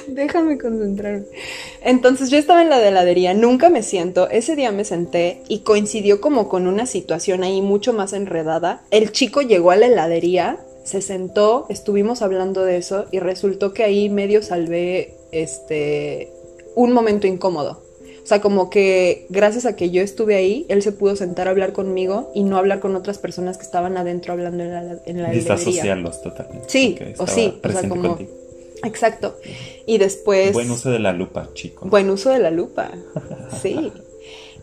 [0.07, 1.25] Déjame concentrarme.
[1.83, 4.29] Entonces yo estaba en la heladería, nunca me siento.
[4.29, 8.81] Ese día me senté y coincidió como con una situación ahí mucho más enredada.
[8.91, 13.83] El chico llegó a la heladería, se sentó, estuvimos hablando de eso y resultó que
[13.83, 16.31] ahí medio salvé este
[16.75, 17.85] un momento incómodo.
[18.25, 21.51] O sea, como que gracias a que yo estuve ahí, él se pudo sentar a
[21.51, 25.21] hablar conmigo y no hablar con otras personas que estaban adentro hablando en la, en
[25.21, 26.67] la Disasociarlos totalmente.
[26.67, 28.17] Sí, o sí, o sea, como...
[28.83, 29.37] Exacto.
[29.85, 30.53] Y después...
[30.53, 31.87] Buen uso de la lupa, chico.
[31.87, 32.91] Buen uso de la lupa,
[33.61, 33.91] sí.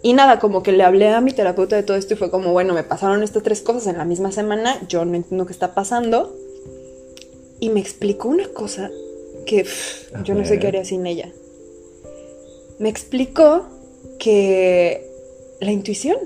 [0.02, 2.50] Y nada, como que le hablé a mi terapeuta de todo esto y fue como,
[2.50, 5.72] bueno, me pasaron estas tres cosas en la misma semana, yo no entiendo qué está
[5.72, 6.36] pasando.
[7.60, 8.90] Y me explicó una cosa
[9.46, 9.64] que
[10.24, 11.32] yo no sé qué haría sin ella
[12.78, 13.66] me explicó
[14.18, 15.06] que
[15.60, 16.16] la intuición.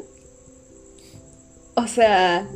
[1.75, 2.49] O sea,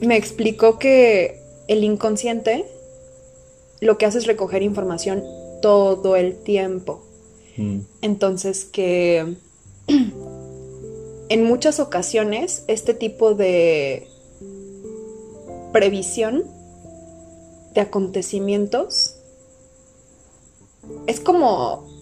[0.00, 2.64] me explicó que el inconsciente
[3.80, 5.22] lo que hace es recoger información
[5.60, 7.02] todo el tiempo.
[7.56, 7.80] Mm.
[8.02, 9.36] Entonces que
[11.28, 14.08] en muchas ocasiones este tipo de
[15.72, 16.44] previsión
[17.74, 19.16] de acontecimientos
[21.06, 21.93] es como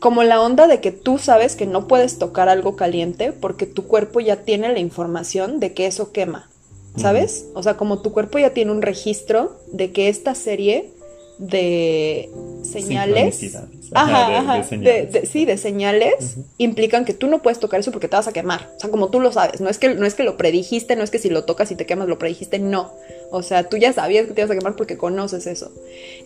[0.00, 3.86] como la onda de que tú sabes que no puedes tocar algo caliente porque tu
[3.86, 6.48] cuerpo ya tiene la información de que eso quema,
[6.96, 7.46] ¿sabes?
[7.54, 10.90] O sea, como tu cuerpo ya tiene un registro de que esta serie
[11.38, 12.30] de
[12.62, 13.56] señales,
[13.92, 18.28] ajá, de, sí, de señales implican que tú no puedes tocar eso porque te vas
[18.28, 18.70] a quemar.
[18.76, 21.02] O sea, como tú lo sabes, no es que no es que lo predijiste, no
[21.02, 22.92] es que si lo tocas y te quemas lo predijiste, no.
[23.30, 25.72] O sea, tú ya sabías que te ibas a quemar porque conoces eso.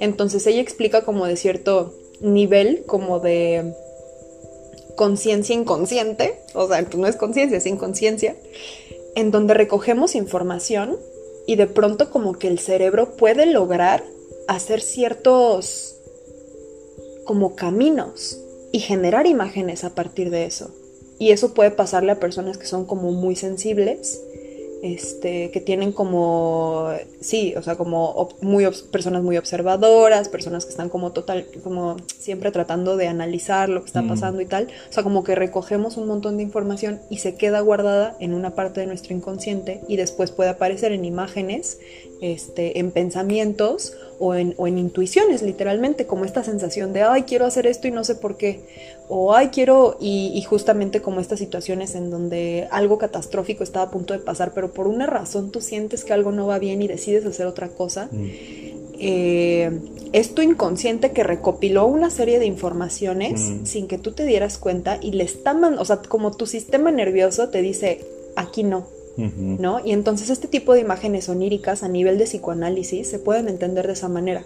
[0.01, 1.95] Entonces ella explica como de cierto
[2.25, 3.75] nivel como de
[4.97, 8.37] conciencia inconsciente, o sea, no es conciencia, es inconsciencia,
[9.15, 10.99] en donde recogemos información
[11.47, 14.05] y de pronto como que el cerebro puede lograr
[14.49, 15.97] hacer ciertos
[17.25, 18.41] como caminos
[18.73, 20.71] y generar imágenes a partir de eso.
[21.19, 24.21] Y eso puede pasarle a personas que son como muy sensibles
[24.85, 30.91] este, que tienen como, sí, o sea, como muy, personas muy observadoras, personas que están
[30.91, 34.09] como total, como siempre tratando de analizar lo que está mm.
[34.09, 34.69] pasando y tal.
[34.91, 38.55] O sea, como que recogemos un montón de información y se queda guardada en una
[38.55, 41.79] parte de nuestro inconsciente y después puede aparecer en imágenes,
[42.21, 47.47] este, en pensamientos o en, o en intuiciones, literalmente, como esta sensación de, ay, quiero
[47.47, 48.61] hacer esto y no sé por qué
[49.09, 54.15] o ay quiero y, justamente como estas situaciones en donde algo catastrófico está a punto
[54.15, 57.27] de pasar pero por una razón tú sientes que algo no va bien y decides
[57.27, 58.31] hacer otra cosa mm.
[58.99, 59.81] eh,
[60.13, 63.67] es tu inconsciente que recopiló una serie de informaciones mm.
[63.67, 67.49] sin que tú te dieras cuenta y le está o sea como tu sistema nervioso
[67.51, 68.05] te dice
[68.37, 68.87] aquí no
[69.17, 69.81] ¿no?
[69.85, 73.93] Y entonces este tipo de imágenes oníricas a nivel de psicoanálisis se pueden entender de
[73.93, 74.45] esa manera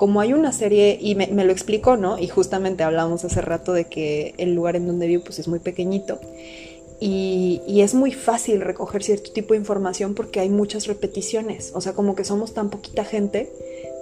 [0.00, 2.18] como hay una serie, y me, lo explicó, ¿no?
[2.18, 5.58] Y justamente hablábamos hace rato de que el lugar en donde vivo pues es muy
[5.58, 6.18] pequeñito.
[7.00, 11.72] Y, y, es muy fácil recoger cierto tipo de información porque hay muchas repeticiones.
[11.74, 13.52] O sea, como que somos tan poquita gente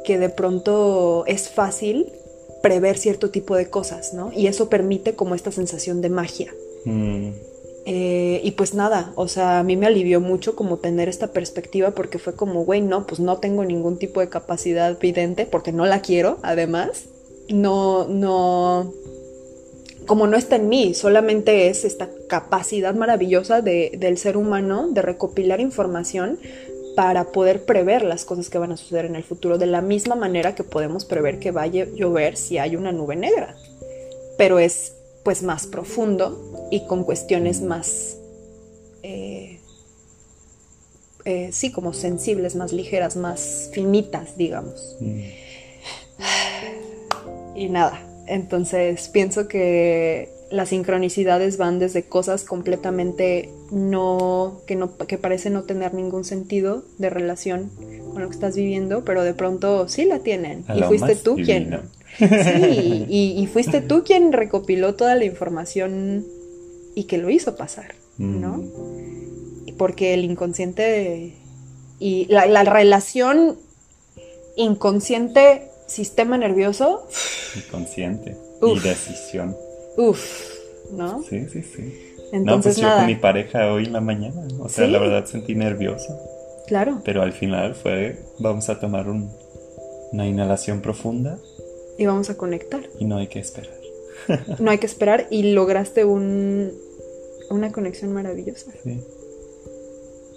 [0.04, 2.12] que de pronto es fácil
[2.62, 4.30] prever cierto tipo de cosas, ¿no?
[4.32, 6.54] Y eso permite como esta sensación de magia.
[6.84, 7.30] Mm.
[7.90, 11.92] Eh, y pues nada, o sea, a mí me alivió mucho como tener esta perspectiva
[11.92, 15.86] porque fue como, güey, no, pues no tengo ningún tipo de capacidad vidente porque no
[15.86, 17.06] la quiero, además.
[17.48, 18.92] No, no,
[20.06, 25.00] como no está en mí, solamente es esta capacidad maravillosa de, del ser humano de
[25.00, 26.38] recopilar información
[26.94, 30.14] para poder prever las cosas que van a suceder en el futuro, de la misma
[30.14, 33.56] manera que podemos prever que vaya a llover si hay una nube negra.
[34.36, 38.18] Pero es pues más profundo y con cuestiones más,
[39.02, 39.60] eh,
[41.24, 44.96] eh, sí, como sensibles, más ligeras, más finitas, digamos.
[45.00, 45.20] Mm.
[47.54, 55.18] Y nada, entonces pienso que las sincronicidades van desde cosas completamente no que no que
[55.18, 57.70] parece no tener ningún sentido de relación
[58.12, 60.64] con lo que estás viviendo, pero de pronto sí la tienen.
[60.74, 61.80] y fuiste tú quien
[62.16, 66.26] Sí, y, fuiste tú quien recopiló toda la información
[66.94, 68.58] y que lo hizo pasar, ¿no?
[68.58, 69.76] Mm.
[69.76, 71.34] Porque el inconsciente
[72.00, 73.58] y la, la relación
[74.56, 77.06] inconsciente sistema nervioso.
[77.56, 78.36] Inconsciente.
[78.62, 79.56] Y decisión.
[79.96, 80.20] Uf,
[80.92, 81.22] ¿no?
[81.22, 82.14] Sí, sí, sí.
[82.32, 85.24] Entonces, no, pues yo con mi pareja hoy en la mañana, o sea, la verdad
[85.24, 86.18] sentí nervioso.
[86.66, 87.00] Claro.
[87.04, 91.38] Pero al final fue, vamos a tomar una inhalación profunda.
[91.96, 92.82] Y vamos a conectar.
[92.98, 93.77] Y no hay que esperar.
[94.58, 96.72] no hay que esperar y lograste un,
[97.50, 98.72] una conexión maravillosa.
[98.82, 99.00] Sí.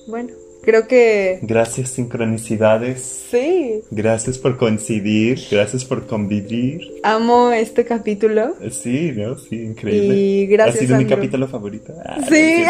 [0.07, 1.39] Bueno, Creo que...
[1.41, 3.01] Gracias sincronicidades.
[3.31, 3.81] Sí.
[3.89, 6.99] Gracias por coincidir, gracias por convivir.
[7.01, 8.55] Amo este capítulo.
[8.69, 9.39] Sí, ¿no?
[9.39, 10.15] Sí, increíble.
[10.15, 10.75] Y gracias.
[10.75, 11.93] Ha sido mi capítulo favorito.
[12.05, 12.63] Ah, sí.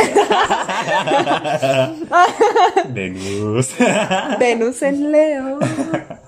[2.93, 3.71] Venus.
[4.39, 5.59] Venus en Leo.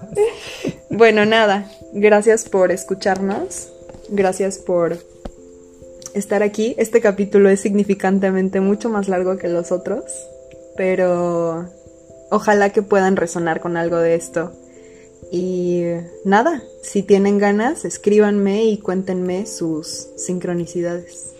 [0.90, 1.72] bueno, nada.
[1.94, 3.73] Gracias por escucharnos.
[4.14, 4.98] Gracias por
[6.14, 6.76] estar aquí.
[6.78, 10.04] Este capítulo es significantemente mucho más largo que los otros
[10.76, 11.70] pero
[12.30, 14.52] ojalá que puedan resonar con algo de esto.
[15.32, 15.84] Y
[16.26, 21.33] nada, si tienen ganas, escríbanme y cuéntenme sus sincronicidades.